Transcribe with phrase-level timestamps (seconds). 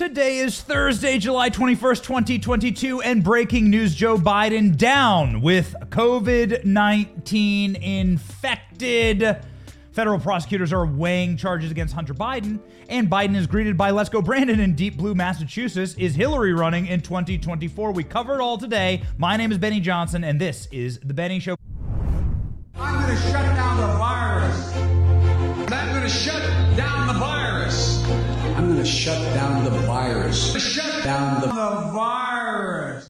[0.00, 7.76] Today is Thursday, July 21st, 2022, and breaking news Joe Biden down with COVID 19
[7.76, 9.44] infected.
[9.92, 14.22] Federal prosecutors are weighing charges against Hunter Biden, and Biden is greeted by Let's Go
[14.22, 15.94] Brandon in deep blue Massachusetts.
[15.98, 17.92] Is Hillary running in 2024?
[17.92, 19.02] We cover it all today.
[19.18, 21.56] My name is Benny Johnson, and this is The Benny Show.
[22.74, 23.98] I'm going to shut down the
[28.90, 30.56] shut down the virus.
[30.60, 33.08] Shut Down the the virus.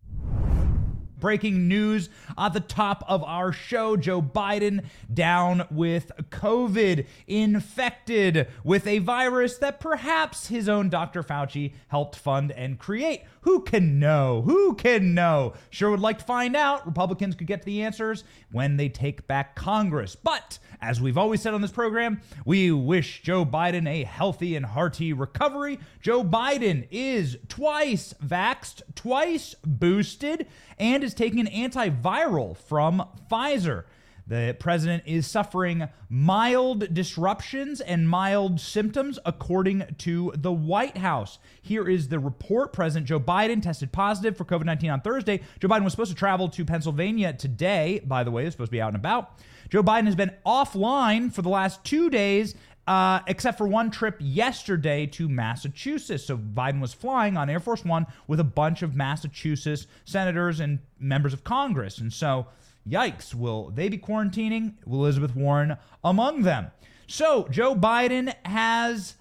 [1.18, 2.08] Breaking news
[2.38, 9.58] at the top of our show Joe Biden down with COVID, infected with a virus
[9.58, 11.22] that perhaps his own Dr.
[11.22, 13.22] Fauci helped fund and create.
[13.42, 14.42] Who can know?
[14.42, 15.54] Who can know?
[15.68, 16.86] Sure would like to find out.
[16.86, 20.14] Republicans could get to the answers when they take back Congress.
[20.14, 24.64] But as we've always said on this program, we wish Joe Biden a healthy and
[24.64, 25.78] hearty recovery.
[26.00, 30.46] Joe Biden is twice vaxxed, twice boosted,
[30.78, 33.84] and is taking an antiviral from Pfizer.
[34.30, 41.40] The president is suffering mild disruptions and mild symptoms, according to the White House.
[41.60, 42.72] Here is the report.
[42.72, 45.40] President Joe Biden tested positive for COVID 19 on Thursday.
[45.58, 48.76] Joe Biden was supposed to travel to Pennsylvania today, by the way, he's supposed to
[48.76, 49.36] be out and about.
[49.70, 52.54] Joe Biden has been offline for the last two days.
[52.86, 56.24] Uh, except for one trip yesterday to Massachusetts.
[56.24, 60.80] So Biden was flying on Air Force One with a bunch of Massachusetts senators and
[60.98, 61.98] members of Congress.
[61.98, 62.46] And so
[62.88, 64.74] Yikes, will they be quarantining?
[64.86, 66.68] Elizabeth Warren among them?
[67.06, 69.16] So, Joe Biden has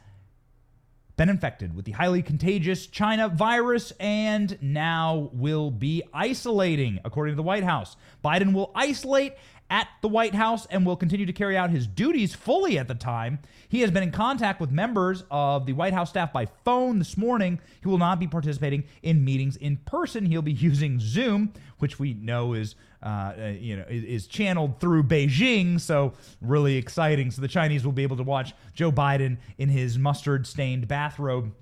[1.17, 7.35] been infected with the highly contagious China virus and now will be isolating, according to
[7.35, 7.97] the White House.
[8.23, 9.33] Biden will isolate
[9.69, 12.95] at the White House and will continue to carry out his duties fully at the
[12.95, 13.39] time.
[13.67, 17.17] He has been in contact with members of the White House staff by phone this
[17.17, 17.59] morning.
[17.81, 20.25] He will not be participating in meetings in person.
[20.25, 25.03] He'll be using Zoom, which we know is uh, uh, you know is, channeled through
[25.03, 25.79] Beijing.
[25.79, 27.31] So really exciting.
[27.31, 31.53] So the Chinese will be able to watch Joe Biden in his mustard-stained bathrobe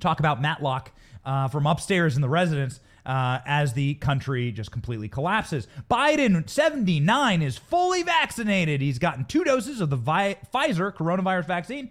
[0.00, 0.92] talk about Matlock
[1.24, 5.68] uh, from upstairs in the residence uh, as the country just completely collapses.
[5.90, 8.80] Biden, 79, is fully vaccinated.
[8.80, 11.90] He's gotten two doses of the Vi- Pfizer coronavirus vaccine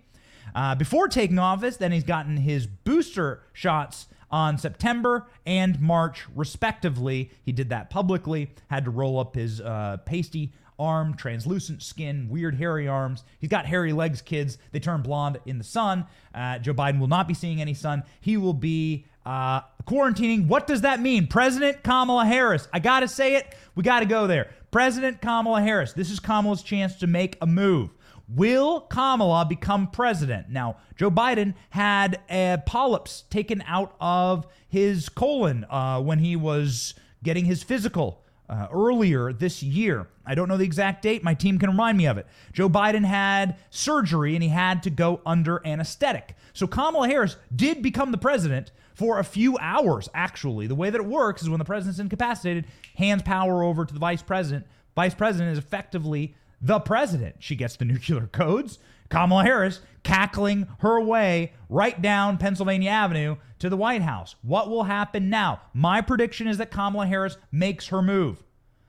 [0.55, 1.77] uh, before taking office.
[1.77, 7.29] Then he's gotten his booster shots on September and March, respectively.
[7.43, 12.55] He did that publicly, had to roll up his uh, pasty arm, translucent skin, weird
[12.55, 13.23] hairy arms.
[13.39, 14.57] He's got hairy legs, kids.
[14.71, 16.07] They turn blonde in the sun.
[16.33, 18.03] Uh, Joe Biden will not be seeing any sun.
[18.21, 20.47] He will be uh, quarantining.
[20.47, 21.27] What does that mean?
[21.27, 22.67] President Kamala Harris.
[22.73, 23.55] I got to say it.
[23.75, 24.51] We got to go there.
[24.71, 25.93] President Kamala Harris.
[25.93, 27.91] This is Kamala's chance to make a move.
[28.27, 30.49] Will Kamala become president?
[30.49, 36.95] Now, Joe Biden had uh, polyps taken out of his colon uh, when he was
[37.21, 40.07] getting his physical uh, earlier this year.
[40.25, 41.23] I don't know the exact date.
[41.23, 42.27] My team can remind me of it.
[42.53, 46.35] Joe Biden had surgery and he had to go under anesthetic.
[46.53, 50.67] So Kamala Harris did become the president for a few hours, actually.
[50.67, 53.99] The way that it works is when the president's incapacitated, hands power over to the
[53.99, 54.65] vice president.
[54.95, 57.35] Vice president is effectively the president.
[57.39, 58.79] She gets the nuclear codes.
[59.09, 64.35] Kamala Harris cackling her way right down Pennsylvania Avenue to the White House.
[64.41, 65.61] What will happen now?
[65.73, 68.43] My prediction is that Kamala Harris makes her move.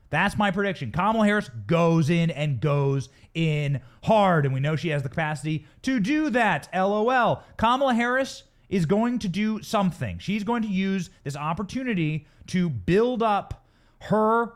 [0.09, 0.91] That's my prediction.
[0.91, 5.65] Kamala Harris goes in and goes in hard, and we know she has the capacity
[5.81, 6.69] to do that.
[6.73, 7.43] LOL.
[7.57, 8.43] Kamala Harris
[8.75, 10.19] is going to do something.
[10.19, 13.65] She's going to use this opportunity to build up
[14.01, 14.51] her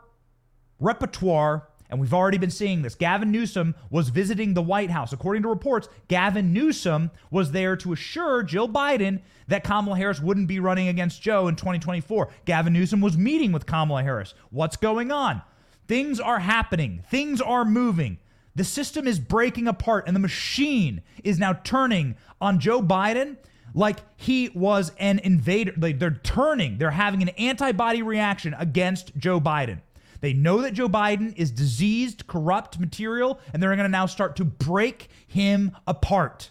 [0.78, 2.94] repertoire and we've already been seeing this.
[2.94, 5.12] Gavin Newsom was visiting the White House.
[5.12, 10.46] According to reports, Gavin Newsom was there to assure Jill Biden that Kamala Harris wouldn't
[10.46, 12.28] be running against Joe in 2024.
[12.44, 14.34] Gavin Newsom was meeting with Kamala Harris.
[14.50, 15.42] What's going on?
[15.88, 18.18] Things are happening, things are moving.
[18.54, 23.36] The system is breaking apart, and the machine is now turning on Joe Biden
[23.74, 25.72] like he was an invader.
[25.76, 29.80] Like they're turning, they're having an antibody reaction against Joe Biden.
[30.20, 34.36] They know that Joe Biden is diseased, corrupt material, and they're going to now start
[34.36, 36.50] to break him apart.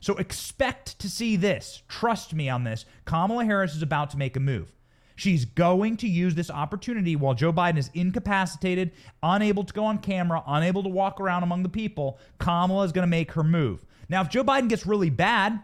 [0.00, 1.82] So expect to see this.
[1.88, 2.84] Trust me on this.
[3.04, 4.72] Kamala Harris is about to make a move.
[5.16, 9.98] She's going to use this opportunity while Joe Biden is incapacitated, unable to go on
[9.98, 12.18] camera, unable to walk around among the people.
[12.38, 13.84] Kamala is going to make her move.
[14.08, 15.58] Now, if Joe Biden gets really bad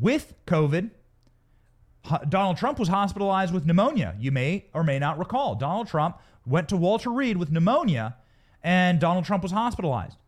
[0.00, 0.90] with COVID,
[2.28, 4.14] Donald Trump was hospitalized with pneumonia.
[4.18, 5.54] You may or may not recall.
[5.54, 8.16] Donald Trump went to Walter Reed with pneumonia,
[8.62, 10.18] and Donald Trump was hospitalized.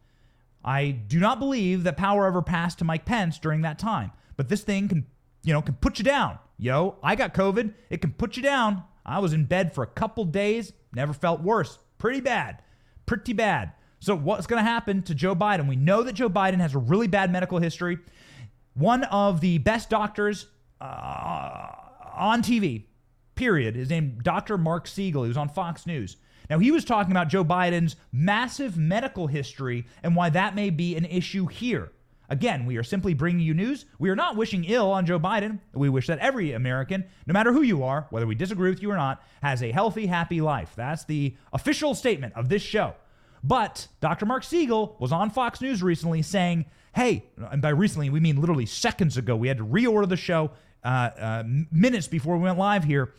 [0.65, 4.49] I do not believe that power ever passed to Mike Pence during that time, but
[4.49, 5.07] this thing can
[5.49, 6.39] you know, can put you down.
[6.59, 7.73] Yo, I got COVID.
[7.91, 8.83] It can put you down.
[9.07, 11.79] I was in bed for a couple days, never felt worse.
[11.99, 12.63] Pretty bad.
[13.07, 13.73] Pretty bad.
[14.01, 15.67] So, what's going to happen to Joe Biden?
[15.67, 17.99] We know that Joe Biden has a really bad medical history.
[18.79, 20.47] One of the best doctors
[20.81, 21.67] uh,
[22.15, 22.85] on TV,
[23.35, 24.57] period, is named Dr.
[24.57, 25.25] Mark Siegel.
[25.25, 26.17] He was on Fox News.
[26.49, 30.95] Now, he was talking about Joe Biden's massive medical history and why that may be
[30.95, 31.91] an issue here.
[32.29, 33.85] Again, we are simply bringing you news.
[33.99, 35.59] We are not wishing ill on Joe Biden.
[35.75, 38.93] We wish that every American, no matter who you are, whether we disagree with you
[38.93, 40.75] or not, has a healthy, happy life.
[40.77, 42.95] That's the official statement of this show.
[43.43, 44.25] But Dr.
[44.25, 48.67] Mark Siegel was on Fox News recently saying, hey, and by recently, we mean literally
[48.67, 50.51] seconds ago, we had to reorder the show
[50.85, 53.15] uh, uh, minutes before we went live here.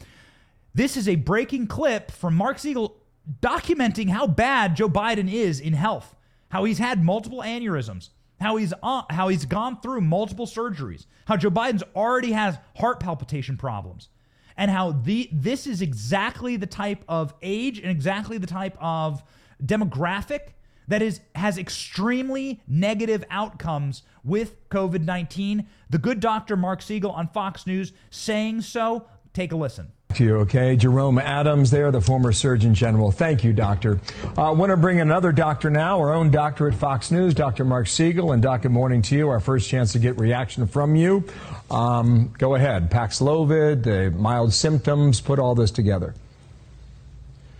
[0.73, 2.95] This is a breaking clip from Mark Siegel
[3.41, 6.15] documenting how bad Joe Biden is in health,
[6.49, 11.37] how he's had multiple aneurysms, how he's uh, how he's gone through multiple surgeries, how
[11.37, 14.09] Joe Biden's already has heart palpitation problems,
[14.57, 19.23] and how the this is exactly the type of age and exactly the type of
[19.63, 20.53] demographic
[20.89, 25.65] that is has extremely negative outcomes with COVID-19.
[25.89, 29.05] The good doctor Mark Siegel on Fox News saying so.
[29.33, 30.75] Take a listen to you, okay?
[30.75, 33.11] Jerome Adams there, the former Surgeon General.
[33.11, 33.99] Thank you, doctor.
[34.35, 37.63] I uh, want to bring another doctor now, our own doctor at Fox News, Dr.
[37.63, 38.31] Mark Siegel.
[38.31, 39.29] And Doc, good morning to you.
[39.29, 41.23] Our first chance to get reaction from you.
[41.69, 42.89] Um, go ahead.
[42.89, 46.15] Paxlovid, the mild symptoms, put all this together.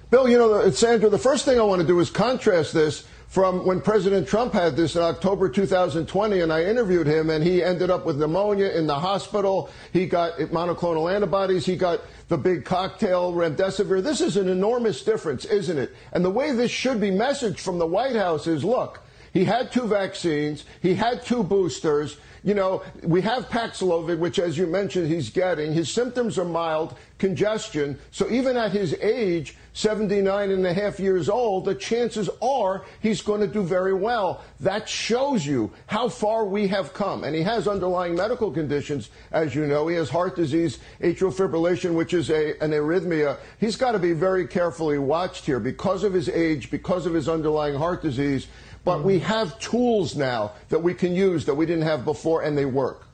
[0.10, 3.64] Bill, you know, Sandra, the first thing I want to do is contrast this from
[3.64, 7.92] when President Trump had this in October 2020, and I interviewed him, and he ended
[7.92, 9.70] up with pneumonia in the hospital.
[9.94, 11.64] He got monoclonal antibodies.
[11.64, 14.02] He got the big cocktail remdesivir.
[14.02, 15.96] This is an enormous difference, isn't it?
[16.12, 19.00] And the way this should be messaged from the White House is, look,
[19.31, 20.66] he had two vaccines.
[20.81, 22.18] He had two boosters.
[22.44, 25.74] You know, we have Paxlovid, which, as you mentioned, he's getting.
[25.74, 28.00] His symptoms are mild, congestion.
[28.12, 33.22] So even at his age, 79 and a half years old, the chances are he's
[33.22, 34.44] going to do very well.
[34.60, 37.24] That shows you how far we have come.
[37.24, 39.88] And he has underlying medical conditions, as you know.
[39.88, 43.38] He has heart disease, atrial fibrillation, which is a, an arrhythmia.
[43.60, 47.30] He's got to be very carefully watched here because of his age, because of his
[47.30, 48.48] underlying heart disease.
[48.84, 52.58] But we have tools now that we can use that we didn't have before, and
[52.58, 53.06] they work.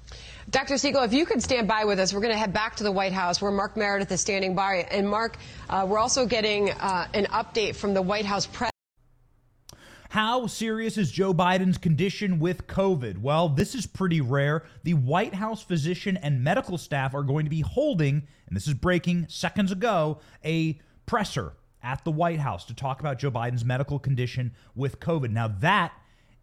[0.50, 0.77] Dr.
[0.77, 2.91] Siegel, if you could stand by with us, we're going to head back to the
[2.91, 4.88] White House where Mark Meredith is standing by.
[4.91, 5.38] And Mark,
[5.69, 8.71] uh, we're also getting uh, an update from the White House press.
[10.09, 13.17] How serious is Joe Biden's condition with COVID?
[13.17, 14.63] Well, this is pretty rare.
[14.83, 18.75] The White House physician and medical staff are going to be holding, and this is
[18.75, 21.53] breaking seconds ago, a presser
[21.85, 25.29] at the White House to talk about Joe Biden's medical condition with COVID.
[25.29, 25.93] Now, that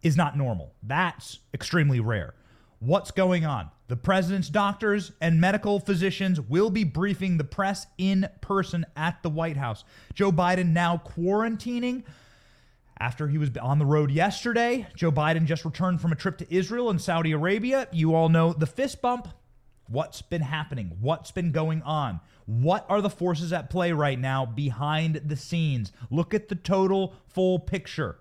[0.01, 0.73] is not normal.
[0.81, 2.33] That's extremely rare.
[2.79, 3.69] What's going on?
[3.87, 9.29] The president's doctors and medical physicians will be briefing the press in person at the
[9.29, 9.83] White House.
[10.13, 12.03] Joe Biden now quarantining
[12.99, 14.87] after he was on the road yesterday.
[14.95, 17.87] Joe Biden just returned from a trip to Israel and Saudi Arabia.
[17.91, 19.27] You all know the fist bump.
[19.87, 20.97] What's been happening?
[20.99, 22.19] What's been going on?
[22.45, 25.91] What are the forces at play right now behind the scenes?
[26.09, 28.19] Look at the total full picture.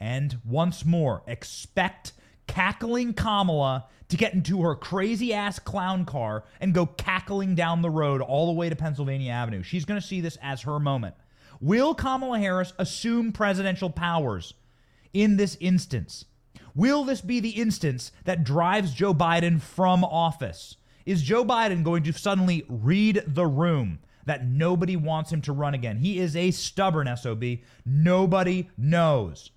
[0.00, 2.12] And once more, expect
[2.46, 7.90] cackling Kamala to get into her crazy ass clown car and go cackling down the
[7.90, 9.62] road all the way to Pennsylvania Avenue.
[9.62, 11.14] She's going to see this as her moment.
[11.60, 14.54] Will Kamala Harris assume presidential powers
[15.12, 16.24] in this instance?
[16.74, 20.76] Will this be the instance that drives Joe Biden from office?
[21.04, 25.74] Is Joe Biden going to suddenly read the room that nobody wants him to run
[25.74, 25.96] again?
[25.96, 27.42] He is a stubborn SOB.
[27.84, 29.50] Nobody knows.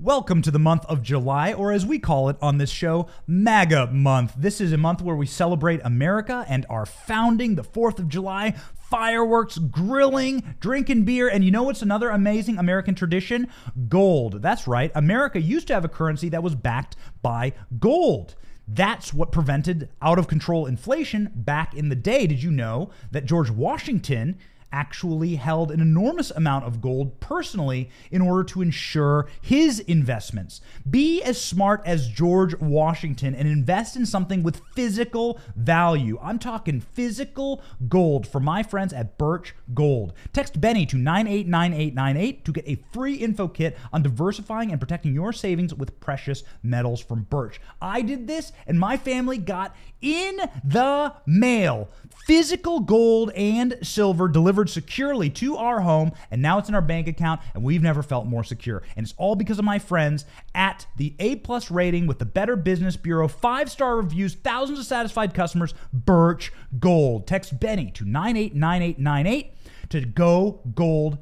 [0.00, 3.92] Welcome to the month of July, or as we call it on this show, MAGA
[3.92, 4.34] month.
[4.36, 8.56] This is a month where we celebrate America and our founding, the 4th of July,
[8.90, 13.46] fireworks, grilling, drinking beer, and you know what's another amazing American tradition?
[13.88, 14.42] Gold.
[14.42, 18.34] That's right, America used to have a currency that was backed by gold.
[18.66, 22.26] That's what prevented out of control inflation back in the day.
[22.26, 24.38] Did you know that George Washington
[24.74, 30.60] actually held an enormous amount of gold personally in order to ensure his investments.
[30.90, 36.18] Be as smart as George Washington and invest in something with physical value.
[36.20, 40.12] I'm talking physical gold for my friends at Birch Gold.
[40.32, 45.32] Text Benny to 989898 to get a free info kit on diversifying and protecting your
[45.32, 47.60] savings with precious metals from Birch.
[47.80, 51.88] I did this and my family got in the mail
[52.26, 57.06] physical gold and silver delivered securely to our home, and now it's in our bank
[57.06, 58.82] account, and we've never felt more secure.
[58.96, 62.56] And it's all because of my friends at the A plus rating with the Better
[62.56, 67.26] Business Bureau, five star reviews, thousands of satisfied customers, Birch Gold.
[67.26, 69.52] Text Benny to 989898
[69.90, 71.18] to go gold.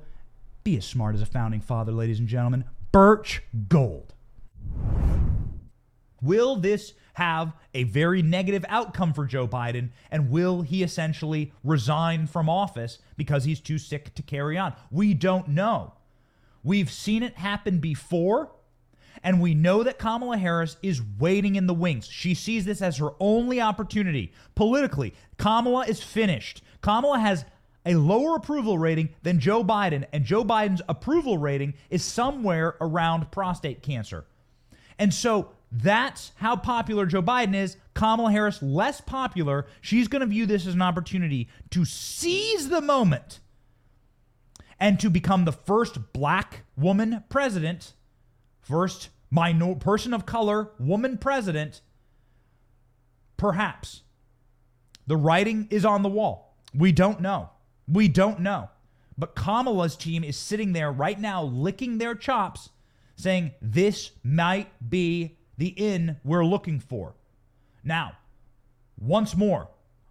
[0.65, 2.65] Be as smart as a founding father, ladies and gentlemen.
[2.93, 4.15] Birch Gold.
[6.21, 9.91] Will this have a very negative outcome for Joe Biden?
[10.11, 14.75] And will he essentially resign from office because he's too sick to carry on?
[14.91, 15.95] We don't know.
[16.63, 18.53] We've seen it happen before.
[19.25, 22.07] And we know that Kamala Harris is waiting in the wings.
[22.07, 24.33] She sees this as her only opportunity.
[24.55, 26.63] Politically, Kamala is finished.
[26.81, 27.45] Kamala has
[27.87, 33.31] a lower approval rating than Joe Biden, and Joe Biden's approval rating is somewhere around
[33.31, 34.25] prostate cancer.
[34.99, 37.79] And so that's how popular Joe Biden is.
[37.95, 39.67] Kamala Harris, less popular.
[39.81, 43.41] She's going to view this as an opportunity to seize the moment
[44.79, 47.95] and to become the first black woman president,
[48.61, 51.81] first minor person of color woman president.
[53.39, 54.03] Perhaps.
[55.07, 56.59] The writing is on the wall.
[56.75, 57.49] We don't know.
[57.89, 58.69] We don't know.
[59.17, 62.69] But Kamala's team is sitting there right now licking their chops
[63.17, 67.15] saying this might be the in we're looking for.
[67.85, 68.17] Now,
[68.99, 69.69] once more,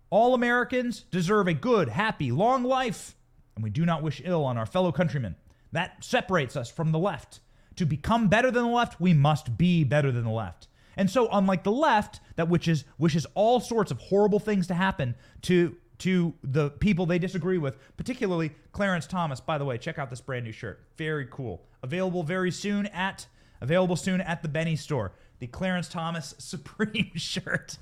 [0.09, 3.17] all Americans deserve a good, happy, long life,
[3.55, 5.35] and we do not wish ill on our fellow countrymen.
[5.73, 7.41] That separates us from the left.
[7.75, 10.69] To become better than the left, we must be better than the left.
[10.95, 15.15] And so, unlike the left, that wishes wishes all sorts of horrible things to happen
[15.43, 19.41] to to the people they disagree with, particularly Clarence Thomas.
[19.41, 20.81] By the way, check out this brand new shirt.
[20.95, 21.65] Very cool.
[21.83, 23.27] Available very soon at
[23.61, 27.77] available soon at the Benny store the Clarence Thomas Supreme shirt.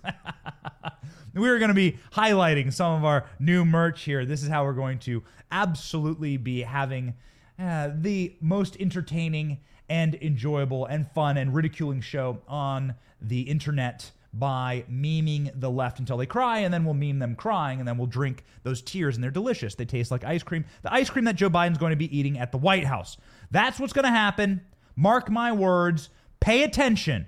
[1.35, 4.25] we're going to be highlighting some of our new merch here.
[4.25, 7.13] This is how we're going to absolutely be having
[7.59, 14.85] uh, the most entertaining and enjoyable and fun and ridiculing show on the internet by
[14.89, 18.07] memeing the left until they cry, and then we'll meme them crying, and then we'll
[18.07, 19.75] drink those tears, and they're delicious.
[19.75, 20.63] They taste like ice cream.
[20.83, 23.17] The ice cream that Joe Biden's going to be eating at the White House.
[23.51, 24.61] That's what's going to happen.
[24.95, 26.09] Mark my words.
[26.39, 27.27] Pay attention.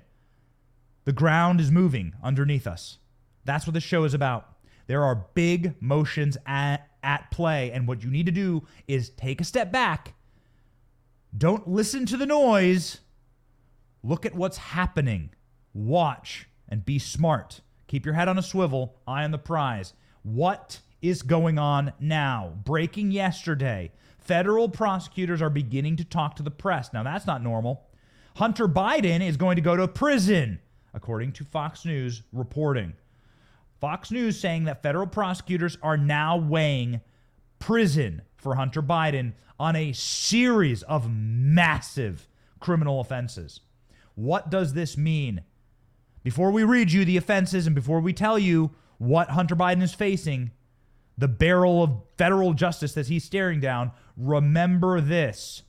[1.04, 2.98] The ground is moving underneath us.
[3.44, 4.48] That's what the show is about.
[4.86, 9.40] There are big motions at, at play, and what you need to do is take
[9.40, 10.14] a step back.
[11.36, 13.00] Don't listen to the noise.
[14.02, 15.30] Look at what's happening.
[15.72, 17.60] Watch and be smart.
[17.88, 19.94] Keep your head on a swivel, eye on the prize.
[20.22, 22.54] What is going on now?
[22.64, 23.92] Breaking yesterday.
[24.18, 26.92] Federal prosecutors are beginning to talk to the press.
[26.92, 27.88] Now, that's not normal.
[28.36, 30.60] Hunter Biden is going to go to prison
[30.94, 32.94] according to Fox News reporting.
[33.80, 37.00] Fox News saying that federal prosecutors are now weighing
[37.58, 42.28] prison for Hunter Biden on a series of massive
[42.60, 43.60] criminal offenses.
[44.14, 45.42] What does this mean?
[46.22, 49.94] Before we read you the offenses and before we tell you what Hunter Biden is
[49.94, 50.52] facing,
[51.18, 55.62] the barrel of federal justice that he's staring down, remember this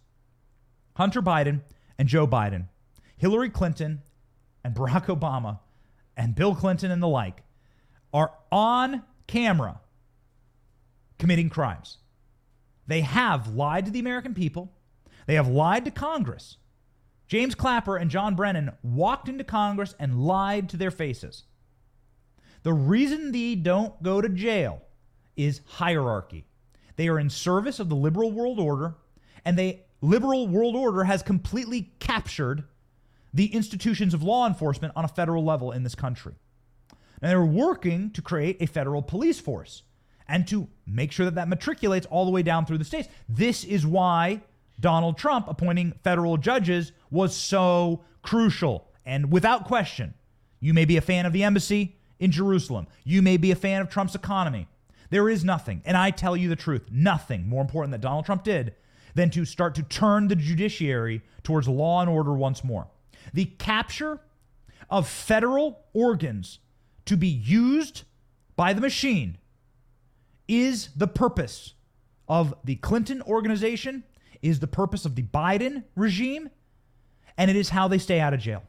[0.96, 1.62] Hunter Biden
[1.98, 2.68] and Joe Biden,
[3.18, 4.02] Hillary Clinton
[4.64, 5.60] and Barack Obama
[6.16, 7.44] and Bill Clinton and the like
[8.14, 9.82] are on camera
[11.18, 11.98] committing crimes.
[12.88, 14.74] They have lied to the American people.
[15.26, 16.58] They have lied to Congress.
[17.28, 21.44] James Clapper and John Brennan walked into Congress and lied to their faces.
[22.64, 24.82] The reason they don't go to jail
[25.36, 26.46] is hierarchy.
[26.96, 28.96] They are in service of the liberal world order,
[29.44, 32.66] and the liberal world order has completely captured
[33.34, 36.34] the institutions of law enforcement on a federal level in this country.
[37.22, 39.84] And they're working to create a federal police force
[40.28, 43.10] and to make sure that that matriculates all the way down through the states.
[43.28, 44.42] This is why
[44.80, 48.88] Donald Trump appointing federal judges was so crucial.
[49.06, 50.14] And without question,
[50.60, 53.82] you may be a fan of the embassy in Jerusalem, you may be a fan
[53.82, 54.68] of Trump's economy.
[55.10, 58.44] There is nothing, and I tell you the truth, nothing more important that Donald Trump
[58.44, 58.74] did
[59.14, 62.88] than to start to turn the judiciary towards law and order once more.
[63.32, 64.20] The capture
[64.90, 66.60] of federal organs
[67.06, 68.04] to be used
[68.56, 69.38] by the machine
[70.48, 71.74] is the purpose
[72.28, 74.04] of the Clinton organization,
[74.42, 76.50] is the purpose of the Biden regime,
[77.38, 78.64] and it is how they stay out of jail.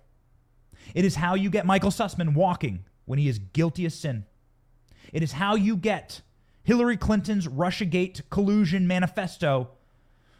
[0.94, 4.24] It is how you get Michael Sussmann walking when he is guilty of sin.
[5.12, 6.22] It is how you get
[6.62, 9.70] Hillary Clinton's Russiagate collusion manifesto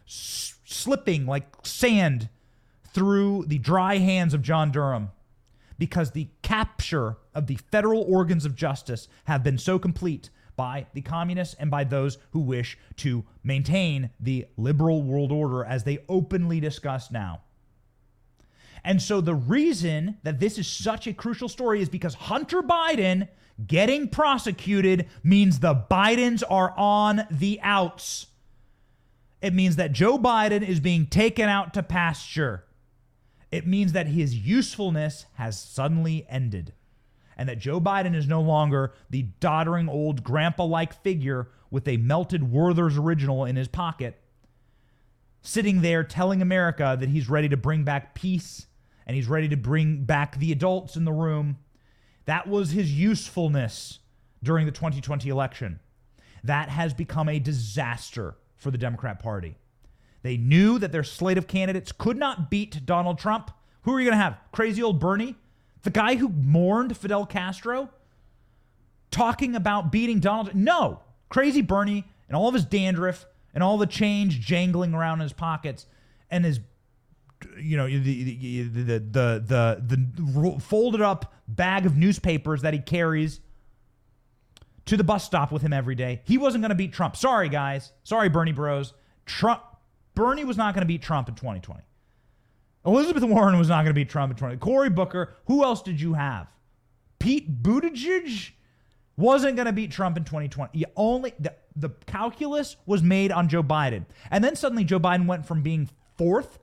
[0.07, 2.29] s- slipping like sand
[2.95, 5.11] through the dry hands of John Durham
[5.77, 11.01] because the capture of the federal organs of justice have been so complete by the
[11.01, 16.61] communists and by those who wish to maintain the liberal world order as they openly
[16.61, 17.41] discuss now.
[18.85, 23.27] And so the reason that this is such a crucial story is because Hunter Biden
[23.67, 28.27] getting prosecuted means the Bidens are on the outs.
[29.41, 32.64] It means that Joe Biden is being taken out to pasture.
[33.51, 36.73] It means that his usefulness has suddenly ended
[37.37, 41.97] and that Joe Biden is no longer the doddering old grandpa like figure with a
[41.97, 44.19] melted Werther's original in his pocket,
[45.41, 48.67] sitting there telling America that he's ready to bring back peace
[49.05, 51.57] and he's ready to bring back the adults in the room.
[52.25, 53.99] That was his usefulness
[54.41, 55.79] during the 2020 election.
[56.43, 59.57] That has become a disaster for the Democrat Party.
[60.25, 63.51] They knew that their slate of candidates could not beat Donald Trump.
[63.83, 64.39] Who are you going to have?
[64.51, 65.35] Crazy old Bernie?
[65.83, 67.91] The guy who mourned Fidel Castro?
[69.11, 70.55] Talking about beating Donald?
[70.55, 71.01] No.
[71.29, 75.33] Crazy Bernie and all of his dandruff and all the change jangling around in his
[75.33, 75.85] pockets
[76.31, 76.59] and his
[77.59, 82.79] you know the the the the, the, the folded up bag of newspapers that he
[82.79, 83.41] carries
[84.85, 86.23] to the bus stop with him every day.
[86.23, 87.15] He wasn't going to beat Trump.
[87.15, 87.91] Sorry, guys.
[88.03, 88.95] Sorry, Bernie Bros.
[89.27, 89.61] Trump.
[90.15, 91.81] Bernie was not going to beat Trump in 2020.
[92.85, 94.57] Elizabeth Warren was not going to beat Trump in 2020.
[94.57, 95.33] Cory Booker.
[95.47, 96.47] Who else did you have?
[97.19, 98.51] Pete Buttigieg
[99.17, 100.77] wasn't going to beat Trump in 2020.
[100.77, 105.25] You only the, the calculus was made on Joe Biden, and then suddenly Joe Biden
[105.25, 106.59] went from being fourth,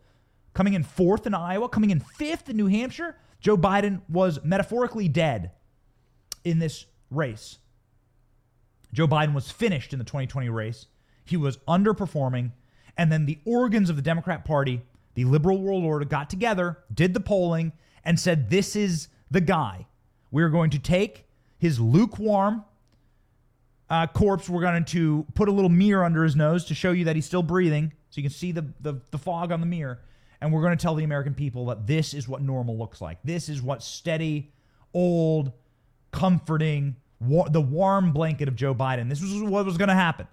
[0.55, 3.17] coming in fourth in Iowa, coming in fifth in New Hampshire.
[3.41, 5.51] Joe Biden was metaphorically dead
[6.45, 7.59] in this race.
[8.93, 10.87] Joe Biden was finished in the 2020 race.
[11.25, 12.53] He was underperforming.
[12.97, 14.83] And then the organs of the Democrat Party,
[15.15, 17.73] the liberal world order, got together, did the polling,
[18.05, 19.87] and said, This is the guy.
[20.31, 21.27] We're going to take
[21.59, 22.65] his lukewarm
[23.89, 24.49] uh, corpse.
[24.49, 27.27] We're going to put a little mirror under his nose to show you that he's
[27.27, 27.93] still breathing.
[28.11, 30.01] So you can see the, the, the fog on the mirror.
[30.41, 33.19] And we're going to tell the American people that this is what normal looks like.
[33.23, 34.53] This is what steady,
[34.93, 35.53] old,
[36.11, 39.09] comforting, the warm blanket of Joe Biden.
[39.09, 40.27] This was what was going to happen.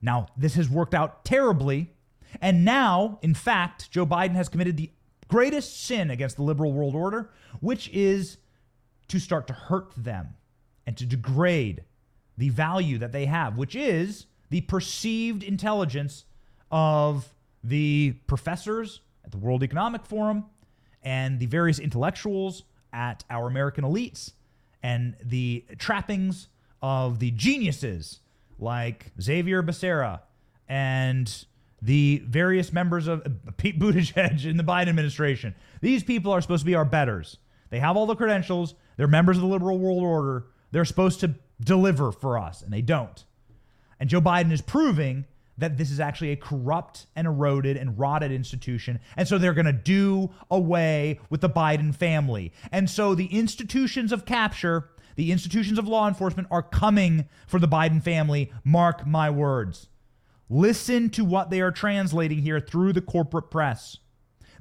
[0.00, 1.92] Now, this has worked out terribly.
[2.40, 4.90] And now, in fact, Joe Biden has committed the
[5.28, 7.30] greatest sin against the liberal world order,
[7.60, 8.38] which is
[9.08, 10.34] to start to hurt them
[10.86, 11.84] and to degrade
[12.36, 16.24] the value that they have, which is the perceived intelligence
[16.70, 17.34] of
[17.64, 20.44] the professors at the World Economic Forum
[21.02, 24.32] and the various intellectuals at our American elites
[24.82, 26.48] and the trappings
[26.80, 28.20] of the geniuses
[28.58, 30.20] like Xavier Becerra
[30.68, 31.46] and
[31.80, 35.54] the various members of uh, Pete Buttigieg in the Biden administration.
[35.80, 37.38] These people are supposed to be our betters.
[37.70, 38.74] They have all the credentials.
[38.96, 40.46] They're members of the liberal world order.
[40.70, 43.24] They're supposed to deliver for us, and they don't.
[44.00, 45.24] And Joe Biden is proving
[45.58, 49.00] that this is actually a corrupt and eroded and rotted institution.
[49.16, 52.52] And so they're going to do away with the Biden family.
[52.70, 57.66] And so the institutions of capture, the institutions of law enforcement are coming for the
[57.66, 58.52] Biden family.
[58.62, 59.88] Mark my words.
[60.48, 63.98] Listen to what they are translating here through the corporate press.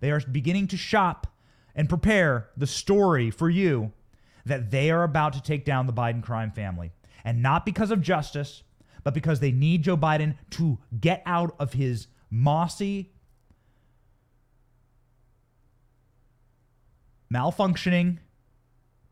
[0.02, 1.28] They are beginning to shop
[1.76, 3.94] and prepare the story for you
[4.48, 6.92] that they are about to take down the Biden crime family.
[7.24, 8.64] And not because of justice,
[9.04, 13.12] but because they need Joe Biden to get out of his mossy,
[17.32, 18.18] malfunctioning,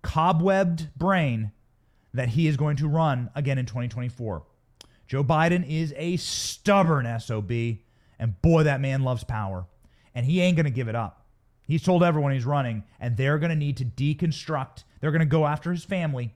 [0.06, 1.52] cobwebbed brain
[2.14, 4.44] that he is going to run again in 2024.
[5.08, 7.52] Joe Biden is a stubborn SOB,
[8.20, 9.66] and boy, that man loves power.
[10.14, 11.26] And he ain't going to give it up.
[11.68, 14.84] He's told everyone he's running, and they're going to need to deconstruct.
[15.02, 16.34] They're going to go after his family.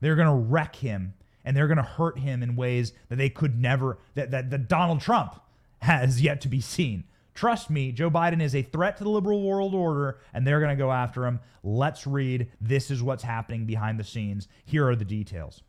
[0.00, 3.30] They're going to wreck him, and they're going to hurt him in ways that they
[3.30, 5.40] could never, that, that, that Donald Trump
[5.80, 7.04] has yet to be seen.
[7.34, 10.76] Trust me, Joe Biden is a threat to the liberal world order, and they're going
[10.76, 11.40] to go after him.
[11.62, 12.50] Let's read.
[12.60, 14.48] This is what's happening behind the scenes.
[14.64, 15.62] Here are the details.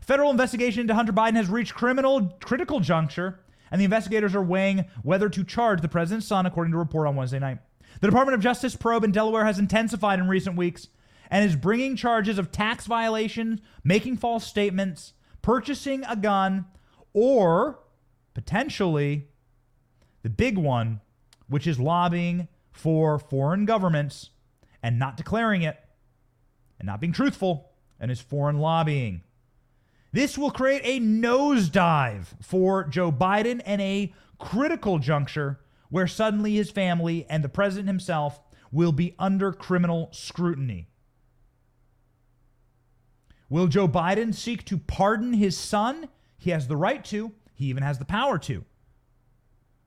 [0.00, 4.86] Federal investigation into Hunter Biden has reached criminal critical juncture, and the investigators are weighing
[5.02, 7.58] whether to charge the president's son, according to a report on Wednesday night.
[8.00, 10.88] The Department of Justice probe in Delaware has intensified in recent weeks
[11.30, 16.66] and is bringing charges of tax violations, making false statements, purchasing a gun,
[17.12, 17.80] or
[18.34, 19.28] potentially
[20.26, 21.00] the big one,
[21.48, 24.30] which is lobbying for foreign governments
[24.82, 25.78] and not declaring it
[26.80, 29.22] and not being truthful and is foreign lobbying.
[30.10, 35.60] This will create a nosedive for Joe Biden and a critical juncture
[35.90, 38.40] where suddenly his family and the president himself
[38.72, 40.88] will be under criminal scrutiny.
[43.48, 46.08] Will Joe Biden seek to pardon his son?
[46.36, 48.64] He has the right to, he even has the power to.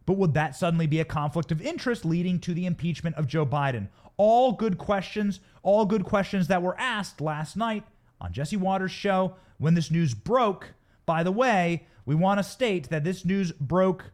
[0.09, 3.45] But would that suddenly be a conflict of interest leading to the impeachment of Joe
[3.45, 3.89] Biden?
[4.17, 7.83] All good questions, all good questions that were asked last night
[8.19, 10.73] on Jesse Watters' show when this news broke.
[11.05, 14.05] By the way, we want to state that this news broke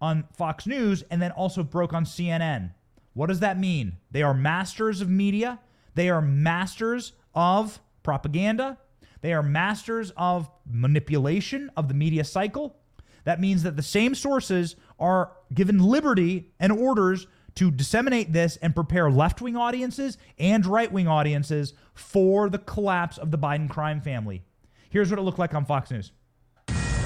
[0.00, 2.72] on Fox News and then also broke on CNN.
[3.12, 3.98] What does that mean?
[4.10, 5.60] They are masters of media,
[5.94, 8.78] they are masters of propaganda,
[9.20, 12.78] they are masters of manipulation of the media cycle.
[13.24, 17.26] That means that the same sources are given liberty and orders
[17.56, 23.18] to disseminate this and prepare left wing audiences and right wing audiences for the collapse
[23.18, 24.42] of the Biden crime family.
[24.90, 26.12] Here's what it looked like on Fox News.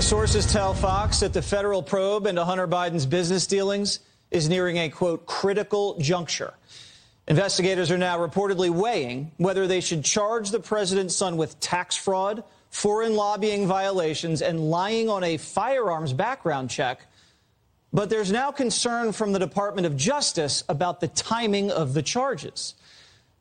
[0.00, 4.88] Sources tell Fox that the federal probe into Hunter Biden's business dealings is nearing a
[4.88, 6.54] quote critical juncture.
[7.26, 12.42] Investigators are now reportedly weighing whether they should charge the president's son with tax fraud,
[12.70, 17.00] foreign lobbying violations, and lying on a firearms background check.
[17.92, 22.74] But there's now concern from the Department of Justice about the timing of the charges.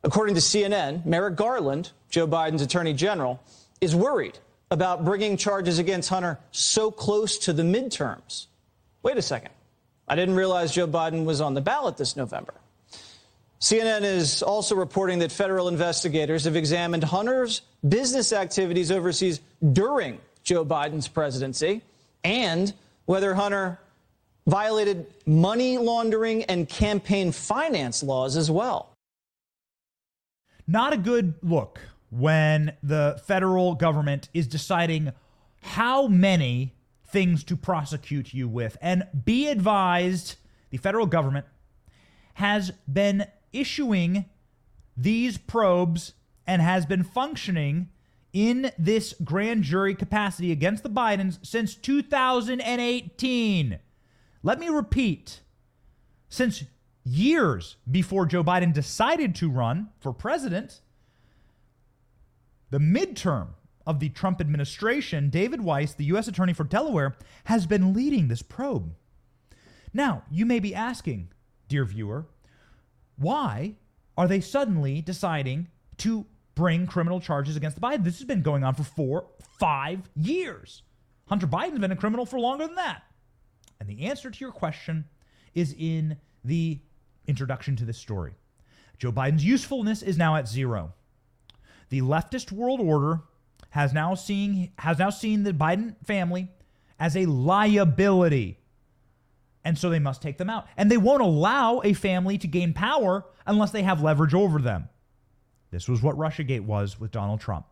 [0.03, 3.41] According to CNN, Merrick Garland, Joe Biden's attorney general,
[3.81, 4.39] is worried
[4.71, 8.47] about bringing charges against Hunter so close to the midterms.
[9.03, 9.51] Wait a second.
[10.07, 12.53] I didn't realize Joe Biden was on the ballot this November.
[13.59, 19.41] CNN is also reporting that federal investigators have examined Hunter's business activities overseas
[19.73, 21.81] during Joe Biden's presidency
[22.23, 22.73] and
[23.05, 23.79] whether Hunter
[24.47, 28.93] violated money laundering and campaign finance laws as well.
[30.65, 31.79] Not a good look
[32.09, 35.11] when the federal government is deciding
[35.61, 36.73] how many
[37.05, 38.77] things to prosecute you with.
[38.81, 40.35] And be advised,
[40.69, 41.45] the federal government
[42.35, 44.25] has been issuing
[44.95, 46.13] these probes
[46.45, 47.89] and has been functioning
[48.33, 53.79] in this grand jury capacity against the Bidens since 2018.
[54.47, 55.41] Let me repeat
[56.29, 56.63] since
[57.03, 60.79] years before Joe Biden decided to run for president,
[62.69, 63.47] the midterm
[63.85, 66.29] of the Trump administration, David Weiss, the U.S.
[66.29, 68.95] Attorney for Delaware, has been leading this probe.
[69.91, 71.27] Now, you may be asking,
[71.67, 72.27] dear viewer,
[73.17, 73.75] why
[74.17, 78.05] are they suddenly deciding to bring criminal charges against Biden?
[78.05, 79.27] This has been going on for four,
[79.59, 80.83] five years.
[81.27, 83.03] Hunter Biden's been a criminal for longer than that.
[83.79, 85.05] And the answer to your question
[85.53, 86.79] is in the
[87.27, 88.33] introduction to this story.
[88.97, 90.93] Joe Biden's usefulness is now at zero.
[91.89, 93.21] The leftist world order
[93.69, 96.49] has now seen has now seen the Biden family
[96.99, 98.59] as a liability.
[99.63, 100.65] And so they must take them out.
[100.77, 104.89] And they won't allow a family to gain power unless they have leverage over them.
[105.71, 107.65] This was what Russiagate was with Donald Trump.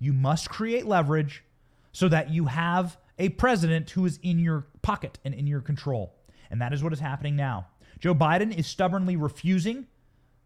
[0.00, 1.44] You must create leverage
[1.92, 6.14] so that you have a president who is in your pocket and in your control.
[6.50, 7.66] And that is what is happening now.
[8.00, 9.86] Joe Biden is stubbornly refusing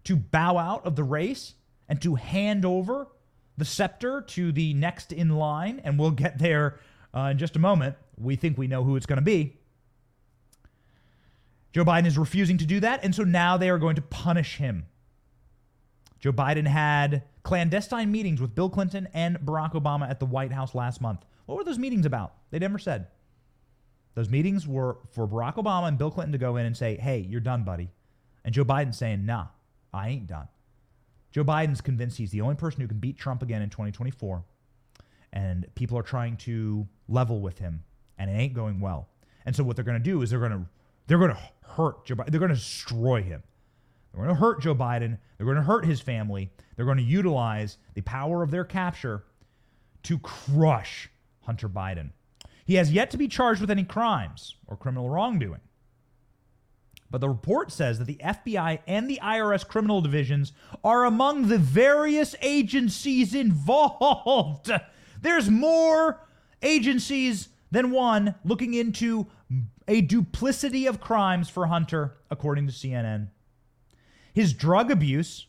[0.03, 1.55] to bow out of the race
[1.89, 3.07] and to hand over
[3.57, 5.81] the scepter to the next in line.
[5.85, 6.81] And we'll get there
[7.15, 7.95] uh, in just a moment.
[8.19, 9.61] We think we know who it's going to be.
[11.73, 13.05] Joe Biden is refusing to do that.
[13.05, 14.87] And so now they are going to punish him.
[16.19, 20.75] Joe Biden had clandestine meetings with Bill Clinton and Barack Obama at the White House
[20.75, 21.21] last month.
[21.47, 22.35] What were those meetings about?
[22.51, 23.07] They never said.
[24.15, 27.27] Those meetings were for Barack Obama and Bill Clinton to go in and say, hey,
[27.29, 27.91] you're done, buddy.
[28.45, 29.47] And Joe Biden saying, nah,
[29.93, 30.49] I ain't done.
[31.31, 34.45] Joe Biden's convinced he's the only person who can beat Trump again in 2024.
[35.33, 37.85] And people are trying to level with him,
[38.19, 39.09] and it ain't going well.
[39.47, 40.67] And so what they're going to do is they're going to
[41.07, 42.31] they're going to hurt Joe Biden.
[42.31, 43.43] They're going to destroy him.
[44.13, 45.19] They're going to hurt Joe Biden.
[45.37, 46.51] They're going to hurt his family.
[46.77, 49.25] They're going to utilize the power of their capture
[50.05, 51.09] to crush
[51.41, 52.11] Hunter Biden.
[52.65, 55.61] He has yet to be charged with any crimes or criminal wrongdoing.
[57.11, 61.59] But the report says that the FBI and the IRS criminal divisions are among the
[61.59, 64.71] various agencies involved.
[65.21, 66.27] There's more
[66.63, 69.27] agencies than one looking into
[69.87, 73.29] a duplicity of crimes for Hunter, according to CNN.
[74.33, 75.47] His drug abuse,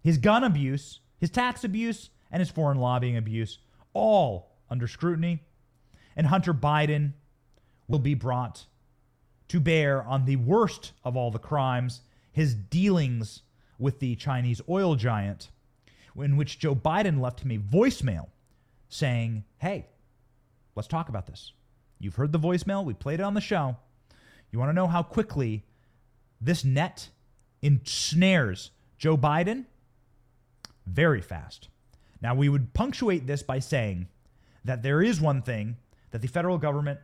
[0.00, 3.58] his gun abuse, his tax abuse, and his foreign lobbying abuse,
[3.94, 5.42] all under scrutiny.
[6.16, 7.12] And Hunter Biden
[7.88, 8.66] will be brought
[9.48, 12.00] to bear on the worst of all the crimes,
[12.32, 13.42] his dealings
[13.78, 15.50] with the Chinese oil giant,
[16.16, 18.28] in which Joe Biden left him a voicemail
[18.88, 19.86] saying, Hey,
[20.74, 21.52] let's talk about this.
[21.98, 23.76] You've heard the voicemail, we played it on the show.
[24.50, 25.64] You want to know how quickly
[26.40, 27.08] this net
[27.62, 29.66] ensnares Joe Biden?
[30.86, 31.68] Very fast.
[32.20, 34.08] Now, we would punctuate this by saying
[34.64, 35.76] that there is one thing
[36.12, 37.00] that the federal government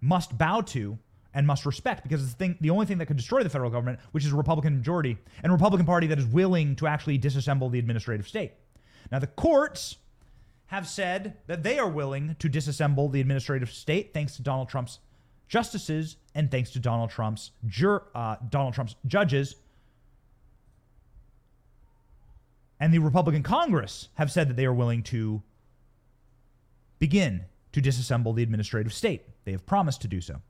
[0.00, 0.98] must bow to
[1.32, 3.70] and must respect because it's the, thing, the only thing that could destroy the federal
[3.70, 7.70] government, which is a Republican majority and Republican Party that is willing to actually disassemble
[7.70, 8.52] the administrative state.
[9.12, 9.96] Now, the courts
[10.68, 14.98] have said that they are willing to disassemble the administrative state thanks to Donald Trump's
[15.46, 19.56] justices and thanks to Donald Trump's jur- uh, Donald Trump's judges.
[22.80, 25.42] And the Republican Congress have said that they are willing to
[26.98, 27.44] begin
[27.76, 29.26] to disassemble the administrative state.
[29.44, 30.40] They have promised to do so.